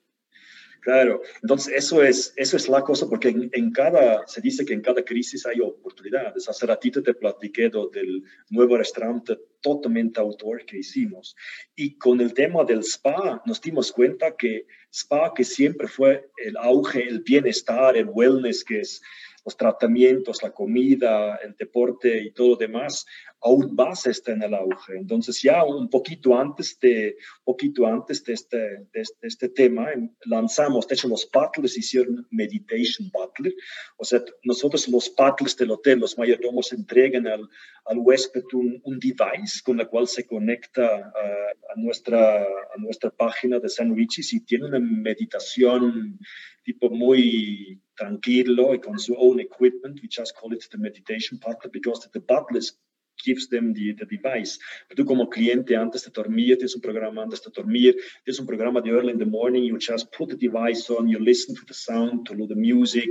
Claro, 0.80 1.20
entonces 1.42 1.74
eso 1.76 2.02
es, 2.02 2.32
eso 2.36 2.56
es 2.56 2.68
la 2.68 2.82
cosa, 2.82 3.06
porque 3.06 3.28
en, 3.28 3.50
en, 3.52 3.70
cada, 3.70 4.26
se 4.26 4.40
dice 4.40 4.64
que 4.64 4.72
en 4.72 4.80
cada 4.80 5.04
crisis 5.04 5.44
hay 5.46 5.60
oportunidades. 5.60 6.48
Hace 6.48 6.66
ratito 6.66 7.02
te 7.02 7.12
platiqué 7.12 7.70
del 7.92 8.24
nuevo 8.48 8.78
restaurante 8.78 9.38
totalmente 9.60 10.20
autor 10.20 10.64
que 10.64 10.78
hicimos. 10.78 11.36
Y 11.76 11.98
con 11.98 12.20
el 12.20 12.32
tema 12.32 12.64
del 12.64 12.80
spa 12.80 13.42
nos 13.44 13.60
dimos 13.60 13.92
cuenta 13.92 14.34
que 14.36 14.66
spa, 14.90 15.32
que 15.34 15.44
siempre 15.44 15.86
fue 15.86 16.30
el 16.36 16.56
auge, 16.56 17.06
el 17.06 17.20
bienestar, 17.20 17.96
el 17.96 18.08
wellness, 18.08 18.64
que 18.64 18.80
es 18.80 19.02
los 19.44 19.56
tratamientos, 19.56 20.42
la 20.42 20.52
comida, 20.52 21.36
el 21.36 21.54
deporte 21.56 22.22
y 22.22 22.32
todo 22.32 22.50
lo 22.50 22.56
demás, 22.56 23.06
aún 23.42 23.74
más 23.74 24.06
está 24.06 24.32
en 24.32 24.42
el 24.42 24.54
auge. 24.54 24.96
Entonces 24.96 25.40
ya 25.42 25.64
un 25.64 25.88
poquito 25.88 26.38
antes 26.38 26.78
de, 26.80 27.16
poquito 27.44 27.86
antes 27.86 28.22
de 28.24 28.34
este, 28.34 28.58
de 28.92 29.00
este, 29.00 29.26
este 29.26 29.48
tema 29.48 29.92
em, 29.92 30.10
lanzamos, 30.26 30.86
de 30.86 30.94
hecho 30.94 31.08
los 31.08 31.28
butlers 31.32 31.76
hicieron 31.76 32.26
Meditation 32.30 33.10
Butler, 33.10 33.54
o 33.96 34.04
sea, 34.04 34.22
nosotros 34.44 34.88
los 34.88 35.12
butlers 35.16 35.56
del 35.56 35.70
hotel, 35.70 36.00
los 36.00 36.18
mayordomos 36.18 36.72
entregan 36.72 37.26
al, 37.26 37.48
al 37.86 37.98
huésped 37.98 38.44
un, 38.52 38.80
un, 38.84 38.98
device 38.98 39.62
con 39.64 39.80
el 39.80 39.88
cual 39.88 40.06
se 40.06 40.26
conecta 40.26 40.96
a, 40.96 41.76
nuestra, 41.76 42.42
a 42.42 42.78
nuestra 42.78 43.10
página 43.10 43.58
de 43.58 43.68
sandwiches 43.68 44.32
y 44.32 44.44
tiene 44.44 44.66
una 44.66 44.78
meditación 44.78 46.18
tipo 46.62 46.90
muy 46.90 47.80
tranquilo 48.00 48.80
con 48.80 48.98
su 48.98 49.14
own 49.14 49.40
equipment. 49.40 50.00
We 50.02 50.08
just 50.08 50.34
call 50.34 50.52
it 50.54 50.64
the 50.70 50.78
meditation 50.78 51.38
butler 51.38 51.70
because 51.70 52.08
the 52.12 52.20
butlers 52.20 52.78
gives 53.22 53.48
them 53.48 53.74
the, 53.74 53.92
the 53.92 54.06
device. 54.06 54.58
Tú 54.96 55.04
como 55.04 55.28
cliente 55.28 55.76
antes 55.76 56.04
de 56.04 56.10
dormir, 56.10 56.56
tienes 56.56 56.74
un 56.74 56.80
programa 56.80 57.22
antes 57.22 57.42
de 57.42 57.50
dormir, 57.50 57.94
tienes 58.24 58.40
un 58.40 58.46
programa 58.46 58.80
de 58.80 58.90
early 58.90 59.12
in 59.12 59.18
the 59.18 59.26
morning, 59.26 59.62
you 59.64 59.78
just 59.78 60.10
put 60.16 60.30
the 60.30 60.36
device 60.36 60.88
on, 60.90 61.08
you 61.08 61.18
listen 61.18 61.54
to 61.54 61.64
the 61.66 61.74
sound, 61.74 62.26
to 62.26 62.34
the 62.46 62.54
music. 62.54 63.10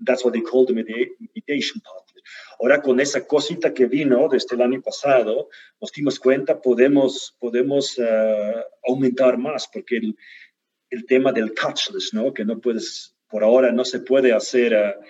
That's 0.00 0.24
what 0.24 0.32
they 0.32 0.40
call 0.40 0.66
the 0.66 0.74
meditation 0.74 1.80
part. 1.82 2.04
Ahora 2.60 2.80
con 2.80 3.00
esa 3.00 3.26
cosita 3.26 3.74
que 3.74 3.86
vino 3.86 4.28
desde 4.28 4.56
el 4.56 4.62
año 4.62 4.80
pasado, 4.80 5.48
nos 5.80 5.92
dimos 5.92 6.18
cuenta, 6.18 6.60
podemos, 6.60 7.36
podemos 7.38 7.98
uh, 7.98 8.62
aumentar 8.88 9.36
más, 9.36 9.68
porque 9.70 9.98
el, 9.98 10.16
el 10.90 11.04
tema 11.04 11.32
del 11.32 11.52
touchless, 11.52 12.14
¿no? 12.14 12.32
Que 12.32 12.44
no 12.44 12.60
puedes, 12.60 13.13
por 13.34 13.42
ahora 13.42 13.72
no 13.72 13.84
se 13.84 13.98
puede 13.98 14.32
hacer... 14.32 14.72
Uh, 14.72 15.04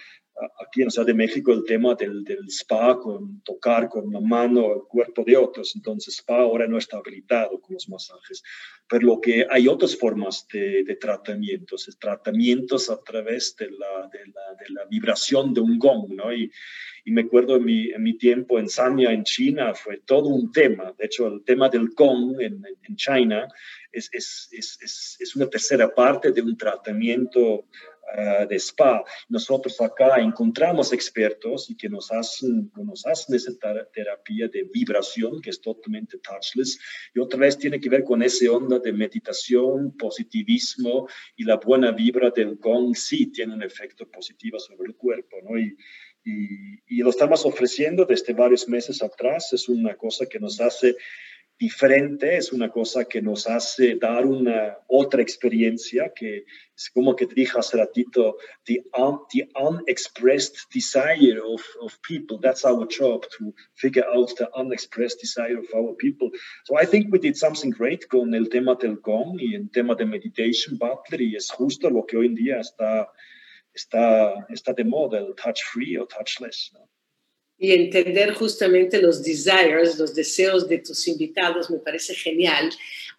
aquí 0.66 0.82
en 0.82 0.90
Ciudad 0.90 1.06
de 1.06 1.14
México 1.14 1.52
el 1.52 1.64
tema 1.64 1.94
del, 1.94 2.24
del, 2.24 2.48
spa, 2.48 2.98
con 2.98 3.40
tocar 3.42 3.88
con 3.88 4.10
la 4.12 4.20
mano 4.20 4.74
el 4.74 4.80
cuerpo 4.88 5.22
de 5.24 5.36
otros. 5.36 5.74
Entonces, 5.76 6.14
spa 6.16 6.38
ahora 6.38 6.66
no 6.66 6.78
está 6.78 6.96
habilitado 6.96 7.60
con 7.60 7.74
los 7.74 7.88
masajes. 7.88 8.42
Pero 8.88 9.06
lo 9.06 9.20
que 9.20 9.46
hay 9.48 9.68
otras 9.68 9.96
formas 9.96 10.46
de, 10.52 10.82
de 10.84 10.96
tratamientos, 10.96 11.88
tratamientos 12.00 12.90
a 12.90 12.98
través 13.02 13.54
de 13.56 13.70
la, 13.70 14.08
de 14.12 14.26
la, 14.26 14.54
de 14.58 14.74
la 14.74 14.84
vibración 14.86 15.54
de 15.54 15.60
un 15.60 15.78
gong, 15.78 16.14
¿no? 16.14 16.32
Y, 16.32 16.50
y 17.04 17.12
me 17.12 17.22
acuerdo 17.22 17.56
en 17.56 17.64
mi, 17.64 17.90
en 17.90 18.02
mi, 18.02 18.16
tiempo 18.16 18.58
en 18.58 18.68
Sanya, 18.68 19.12
en 19.12 19.24
China, 19.24 19.74
fue 19.74 19.98
todo 19.98 20.28
un 20.28 20.50
tema. 20.50 20.92
De 20.98 21.06
hecho, 21.06 21.28
el 21.28 21.44
tema 21.44 21.68
del 21.68 21.90
gong 21.90 22.40
en, 22.40 22.62
en 22.82 22.96
China 22.96 23.46
es, 23.92 24.08
es, 24.12 24.48
es, 24.50 25.16
es, 25.20 25.36
una 25.36 25.48
tercera 25.48 25.94
parte 25.94 26.32
de 26.32 26.42
un 26.42 26.56
tratamiento 26.56 27.66
uh, 28.16 28.46
de 28.46 28.56
spa. 28.56 29.04
Nosotros 29.28 29.80
acá 29.80 30.20
encontramos 30.20 30.92
expertos 30.92 31.70
y 31.70 31.76
que 31.76 31.88
nos 31.88 32.10
hacen, 32.12 32.70
nos 32.76 33.06
hacen 33.06 33.34
esa 33.34 33.52
terapia 33.92 34.48
de 34.48 34.68
vibración 34.72 35.40
que 35.40 35.50
es 35.50 35.60
totalmente 35.60 36.18
touchless 36.18 36.78
y 37.14 37.20
otra 37.20 37.40
vez 37.40 37.58
tiene 37.58 37.80
que 37.80 37.88
ver 37.88 38.04
con 38.04 38.22
esa 38.22 38.50
onda 38.50 38.78
de 38.78 38.92
meditación, 38.92 39.96
positivismo 39.96 41.08
y 41.36 41.44
la 41.44 41.56
buena 41.56 41.92
vibra 41.92 42.30
del 42.30 42.56
gong 42.56 42.94
sí 42.94 43.26
tiene 43.32 43.54
un 43.54 43.62
efecto 43.62 44.08
positivo 44.10 44.58
sobre 44.58 44.88
el 44.88 44.96
cuerpo, 44.96 45.36
¿no? 45.42 45.58
Y, 45.58 45.76
y, 46.24 46.82
y 46.86 46.98
lo 46.98 47.10
estamos 47.10 47.44
ofreciendo 47.44 48.04
desde 48.04 48.32
varios 48.32 48.68
meses 48.68 49.02
atrás. 49.02 49.52
Es 49.52 49.68
una 49.68 49.94
cosa 49.96 50.26
que 50.26 50.40
nos 50.40 50.60
hace 50.60 50.96
diferente, 51.58 52.36
es 52.36 52.52
una 52.52 52.70
cosa 52.70 53.04
que 53.04 53.22
nos 53.22 53.46
hace 53.46 53.96
dar 53.96 54.26
una 54.26 54.78
otra 54.88 55.22
experiencia 55.22 56.12
que 56.14 56.44
es 56.76 56.90
como 56.90 57.14
que 57.14 57.26
te 57.26 57.34
dije 57.34 57.58
hace 57.58 57.76
ratito, 57.76 58.36
the, 58.64 58.82
un, 58.92 59.20
the 59.32 59.48
unexpressed 59.54 60.56
desire 60.72 61.40
of, 61.40 61.62
of 61.80 61.96
people. 62.02 62.38
That's 62.40 62.64
our 62.64 62.86
job 62.88 63.22
to 63.38 63.54
figure 63.74 64.04
out 64.04 64.34
the 64.36 64.48
unexpressed 64.54 65.20
desire 65.20 65.58
of 65.58 65.66
our 65.74 65.94
people. 65.94 66.30
So 66.64 66.76
I 66.76 66.86
think 66.86 67.12
we 67.12 67.18
did 67.18 67.36
something 67.36 67.70
great 67.70 68.08
con 68.08 68.34
el 68.34 68.48
tema 68.48 68.76
del 68.76 68.96
gong 68.96 69.38
y 69.40 69.54
el 69.54 69.70
tema 69.70 69.94
de 69.94 70.06
meditation 70.06 70.76
butler 70.78 71.22
y 71.22 71.36
es 71.36 71.50
justo 71.50 71.88
lo 71.88 72.04
que 72.04 72.16
hoy 72.16 72.26
en 72.26 72.34
día 72.34 72.60
está, 72.60 73.08
está, 73.72 74.46
está 74.48 74.72
de 74.72 74.84
moda, 74.84 75.18
el 75.18 75.34
touch 75.36 75.62
free 75.62 75.96
o 75.96 76.06
touchless. 76.06 76.72
Y 77.56 77.72
entender 77.72 78.34
justamente 78.34 79.00
los 79.00 79.22
desires, 79.22 79.98
los 79.98 80.14
deseos 80.14 80.68
de 80.68 80.78
tus 80.78 81.06
invitados, 81.08 81.70
me 81.70 81.78
parece 81.78 82.14
genial. 82.14 82.70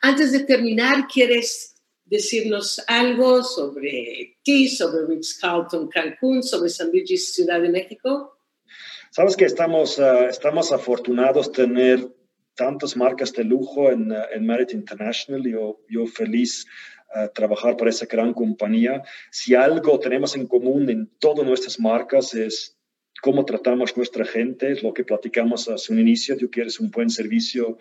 Antes 0.02 0.32
de 0.32 0.42
terminar, 0.42 1.08
¿quieres 1.12 1.76
decirnos 2.06 2.84
algo 2.88 3.44
sobre 3.44 4.38
ti, 4.44 4.68
sobre 4.68 5.08
Ritz 5.08 5.40
Carlton 5.40 5.88
Cancún, 5.88 6.44
sobre 6.44 6.70
San 6.70 6.92
Luis 6.92 7.34
Ciudad 7.34 7.62
de 7.62 7.70
México? 7.70 8.38
Sabes 9.12 9.36
que 9.36 9.46
estamos, 9.46 9.98
uh, 9.98 10.28
estamos 10.30 10.72
afortunados 10.72 11.52
tener 11.52 12.06
tantas 12.54 12.96
marcas 12.96 13.32
de 13.34 13.46
lujo 13.46 13.90
en, 13.90 14.12
uh, 14.12 14.26
en 14.34 14.46
Merit 14.46 14.74
International. 14.74 15.42
Yo, 15.44 15.80
yo 15.90 16.06
feliz 16.06 16.66
uh, 17.16 17.30
trabajar 17.34 17.78
para 17.78 17.90
esa 17.90 18.06
gran 18.06 18.34
compañía. 18.34 19.02
Si 19.32 19.56
algo 19.56 19.98
tenemos 20.00 20.36
en 20.36 20.48
común 20.48 20.90
en 20.90 21.10
todas 21.20 21.46
nuestras 21.46 21.80
marcas 21.80 22.34
es 22.34 22.75
cómo 23.22 23.46
tratamos 23.46 23.96
nuestra 23.98 24.26
gente, 24.26 24.82
lo 24.82 24.94
que 24.94 25.04
platicamos 25.04 25.68
a 25.68 25.78
su 25.78 25.94
inicio, 25.94 26.38
tú 26.38 26.50
quieres 26.50 26.80
un 26.80 26.92
buen 26.92 27.10
servicio, 27.10 27.78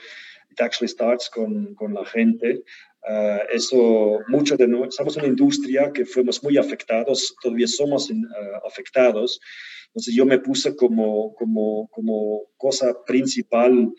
it 0.51 0.61
actually 0.61 0.89
starts 0.89 1.29
con, 1.29 1.75
con 1.75 1.95
la 1.95 2.05
gente. 2.05 2.63
Uh, 3.07 3.41
eso, 3.53 4.21
mucho 4.29 4.57
de 4.57 4.67
nosotros, 4.67 4.97
somos 4.97 5.17
una 5.17 5.27
industria 5.27 5.93
que 5.93 6.07
fuimos 6.07 6.43
muy 6.43 6.57
afectados, 6.57 7.35
todavía 7.43 7.67
somos 7.67 8.11
uh, 8.11 8.67
afectados. 8.67 9.41
Entonces 9.89 10.15
yo 10.15 10.25
me 10.25 10.39
puse 10.39 10.75
como, 10.75 11.35
como, 11.35 11.89
como 11.91 12.43
cosa 12.57 12.95
principal 13.05 13.93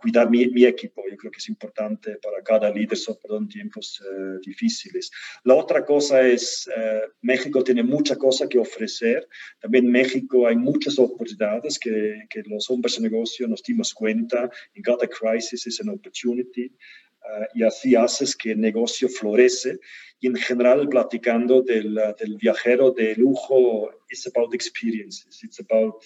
cuidar 0.00 0.30
mi, 0.30 0.46
mi, 0.48 0.64
equipo. 0.64 1.02
Yo 1.10 1.16
creo 1.16 1.30
que 1.30 1.38
es 1.38 1.48
importante 1.48 2.16
para 2.22 2.42
cada 2.42 2.70
líder, 2.70 2.96
sobre 2.96 3.20
todo 3.20 3.38
en 3.38 3.48
tiempos 3.48 4.00
uh, 4.00 4.38
difíciles. 4.40 5.10
La 5.44 5.54
otra 5.54 5.84
cosa 5.84 6.26
es, 6.26 6.68
uh, 6.74 7.10
México 7.20 7.62
tiene 7.62 7.82
mucha 7.82 8.16
cosa 8.16 8.48
que 8.48 8.58
ofrecer. 8.58 9.28
También 9.60 9.86
en 9.86 9.92
México 9.92 10.46
hay 10.46 10.56
muchas 10.56 10.98
oportunidades 10.98 11.78
que, 11.78 12.22
que 12.30 12.42
los 12.46 12.70
hombres 12.70 12.96
de 12.96 13.02
negocio 13.02 13.46
nos 13.46 13.62
dimos 13.62 13.92
cuenta. 13.92 14.50
In 14.74 14.82
cada 14.82 15.06
crisis 15.06 15.66
is 15.66 15.80
an 15.80 15.90
opportunity. 15.90 16.72
Uh, 17.22 17.44
y 17.54 17.62
así 17.62 17.94
haces 17.94 18.34
que 18.34 18.52
el 18.52 18.60
negocio 18.60 19.08
florece. 19.08 19.78
Y 20.20 20.28
en 20.28 20.36
general, 20.36 20.88
platicando 20.88 21.60
del, 21.60 21.94
del 22.18 22.36
viajero 22.38 22.92
de 22.92 23.14
lujo, 23.16 23.90
it's 24.08 24.26
about 24.26 24.54
experiences. 24.54 25.42
It's 25.42 25.60
about 25.60 26.02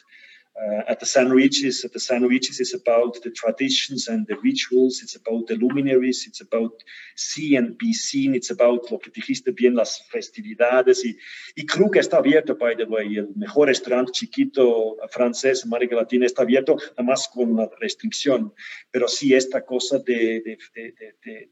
uh, 0.56 0.82
at 0.88 1.00
the 1.00 1.06
sandwiches, 1.06 1.84
at 1.84 1.92
the 1.92 2.00
sandwiches 2.00 2.60
is 2.60 2.74
about 2.74 3.16
the 3.22 3.30
traditions 3.30 4.08
and 4.08 4.26
the 4.26 4.36
rituals. 4.42 5.00
It's 5.02 5.16
about 5.16 5.46
the 5.46 5.56
luminaries. 5.56 6.24
It's 6.26 6.40
about 6.40 6.72
see 7.16 7.56
and 7.56 7.78
be 7.78 7.92
seen. 7.92 8.34
It's 8.34 8.50
about 8.50 8.90
lo 8.90 8.98
que 8.98 9.10
dijiste 9.10 9.52
bien, 9.52 9.74
las 9.74 10.02
festividades. 10.10 11.04
Y, 11.04 11.16
y 11.54 11.64
creo 11.64 11.90
que 11.90 12.00
está 12.00 12.18
abierto, 12.18 12.56
by 12.56 12.76
the 12.76 12.84
way. 12.84 13.16
El 13.16 13.28
mejor 13.36 13.68
restaurante 13.68 14.12
chiquito 14.12 14.96
francés 15.10 15.64
en 15.64 15.72
América 15.72 15.96
Latina 15.96 16.26
está 16.26 16.42
abierto, 16.42 16.76
nada 16.76 17.02
más 17.02 17.28
con 17.28 17.52
una 17.52 17.68
restricción. 17.80 18.52
Pero 18.90 19.08
sí 19.08 19.34
esta 19.34 19.64
cosa 19.64 19.98
de, 19.98 20.40
de, 20.40 20.58
de, 20.74 21.48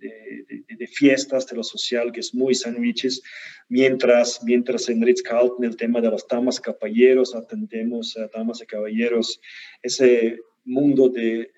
de, 0.76 0.86
fiestas, 0.86 1.46
de 1.46 1.56
lo 1.56 1.62
social, 1.62 2.12
que 2.12 2.20
es 2.20 2.34
muy 2.34 2.54
sandwiches. 2.54 3.22
Mientras, 3.70 4.42
mientras 4.42 4.88
en 4.88 5.02
Ritz-Carlton 5.02 5.64
el 5.64 5.76
tema 5.76 6.00
de 6.00 6.10
las 6.10 6.26
damas 6.26 6.58
caballeros, 6.58 7.34
atendemos 7.34 8.16
a 8.16 8.28
damas 8.28 8.60
y 8.62 8.66
caballeros 8.66 8.87
ese 9.82 10.38
mundo 10.68 11.08
de 11.08 11.40
eh, 11.40 11.48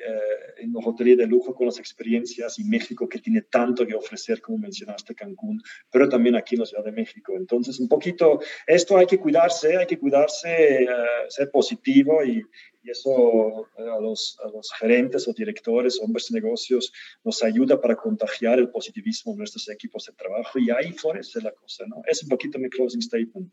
en 0.58 0.72
hotelería 0.76 1.24
de 1.24 1.26
lujo 1.26 1.54
con 1.54 1.66
las 1.66 1.78
experiencias 1.78 2.58
y 2.58 2.64
México 2.64 3.08
que 3.08 3.18
tiene 3.18 3.42
tanto 3.42 3.86
que 3.86 3.94
ofrecer, 3.94 4.40
como 4.40 4.58
mencionaste, 4.58 5.14
Cancún, 5.14 5.60
pero 5.90 6.08
también 6.08 6.36
aquí 6.36 6.54
en 6.54 6.60
la 6.60 6.66
Ciudad 6.66 6.84
de 6.84 6.92
México. 6.92 7.32
Entonces, 7.36 7.80
un 7.80 7.88
poquito, 7.88 8.40
esto 8.66 8.96
hay 8.96 9.06
que 9.06 9.18
cuidarse, 9.18 9.76
hay 9.76 9.86
que 9.86 9.98
cuidarse, 9.98 10.86
uh, 10.88 11.30
ser 11.30 11.50
positivo 11.50 12.24
y, 12.24 12.44
y 12.82 12.90
eso 12.90 13.68
eh, 13.78 13.82
a 13.82 14.00
los, 14.00 14.38
a 14.44 14.48
los, 14.48 14.70
gerentes 14.78 15.26
o 15.26 15.32
directores, 15.32 16.00
hombres 16.00 16.28
de 16.28 16.40
negocios, 16.40 16.92
nos 17.24 17.42
ayuda 17.42 17.80
para 17.80 17.96
contagiar 17.96 18.58
el 18.58 18.70
positivismo 18.70 19.32
en 19.32 19.38
nuestros 19.38 19.68
equipos 19.68 20.06
de 20.06 20.12
trabajo 20.12 20.58
y 20.58 20.70
ahí 20.70 20.92
florece 20.92 21.40
la 21.42 21.52
cosa, 21.52 21.84
¿no? 21.86 22.02
Es 22.06 22.22
un 22.22 22.28
poquito 22.28 22.58
mi 22.58 22.68
closing 22.68 23.02
statement. 23.02 23.52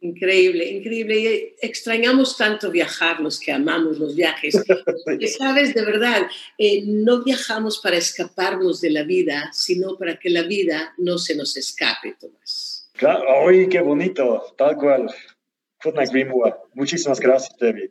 Increíble, 0.00 0.64
increíble. 0.64 1.18
Y 1.18 1.54
extrañamos 1.60 2.36
tanto 2.36 2.70
viajar, 2.70 3.20
los 3.20 3.40
que 3.40 3.50
amamos 3.50 3.98
los 3.98 4.14
viajes. 4.14 4.54
que 5.18 5.26
sabes, 5.26 5.74
de 5.74 5.84
verdad, 5.84 6.28
eh, 6.56 6.82
no 6.86 7.24
viajamos 7.24 7.80
para 7.80 7.96
escaparnos 7.96 8.80
de 8.80 8.90
la 8.90 9.02
vida, 9.02 9.50
sino 9.52 9.96
para 9.96 10.18
que 10.18 10.30
la 10.30 10.42
vida 10.42 10.94
no 10.98 11.18
se 11.18 11.34
nos 11.34 11.56
escape, 11.56 12.16
Tomás. 12.20 12.90
Claro, 12.92 13.48
¡ay, 13.48 13.68
qué 13.68 13.80
bonito! 13.80 14.54
Tal 14.56 14.76
cual. 14.76 15.12
Muchísimas 16.74 17.20
gracias, 17.20 17.54
David. 17.58 17.90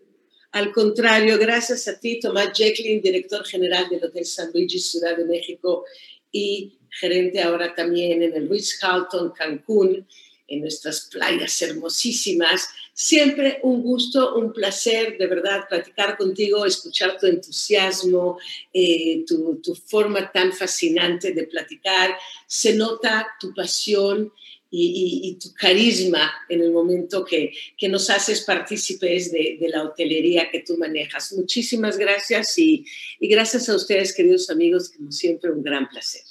Al 0.52 0.72
contrario, 0.72 1.38
gracias 1.38 1.88
a 1.88 2.00
ti, 2.00 2.20
Tomás 2.20 2.58
Jacqueline, 2.58 3.02
director 3.02 3.46
general 3.46 3.90
del 3.90 4.04
Hotel 4.04 4.26
San 4.26 4.50
Luis, 4.54 4.92
Ciudad 4.92 5.16
de 5.16 5.26
México, 5.26 5.86
y 6.32 6.80
gerente 6.90 7.42
ahora 7.42 7.74
también 7.76 8.24
en 8.24 8.34
el 8.34 8.50
Ritz 8.50 8.78
Carlton 8.80 9.32
Cancún 9.32 10.08
en 10.48 10.62
nuestras 10.62 11.10
playas 11.12 11.62
hermosísimas. 11.62 12.70
Siempre 12.94 13.60
un 13.64 13.82
gusto, 13.82 14.36
un 14.36 14.54
placer, 14.54 15.18
de 15.18 15.28
verdad, 15.28 15.66
platicar 15.70 16.18
contigo, 16.18 16.66
escuchar 16.66 17.18
tu 17.20 17.28
entusiasmo, 17.28 18.40
eh, 18.74 19.24
tu, 19.28 19.76
forma 19.86 20.32
tan 20.32 20.52
fascinante 20.54 21.32
de 21.32 21.44
platicar. 21.44 22.18
Se 22.48 22.74
nota 22.76 23.28
tu 23.40 23.54
pasión 23.54 24.32
y, 24.70 25.38
tu 25.42 25.54
carisma 25.54 26.32
en 26.50 26.62
el 26.62 26.72
momento 26.72 27.24
que, 27.24 27.54
que 27.78 27.88
nos 27.88 28.10
haces 28.10 28.42
partícipes 28.42 29.32
de, 29.32 29.58
de, 29.60 29.70
la 29.70 29.84
hotelería 29.84 30.50
que 30.52 30.62
tú 30.62 30.78
manejas. 30.78 31.32
Muchísimas 31.34 31.98
gracias 31.98 32.58
y, 32.58 32.86
y 33.20 33.28
gracias 33.28 33.70
a 33.70 33.76
ustedes, 33.76 34.14
queridos 34.14 34.50
amigos, 34.50 34.90
como 34.90 35.12
siempre, 35.12 35.52
un 35.52 35.64
gran 35.64 35.88
placer. 35.88 36.24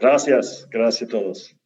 Gracias, 0.00 0.66
gracias 0.70 1.08
a 1.08 1.12
todos. 1.12 1.57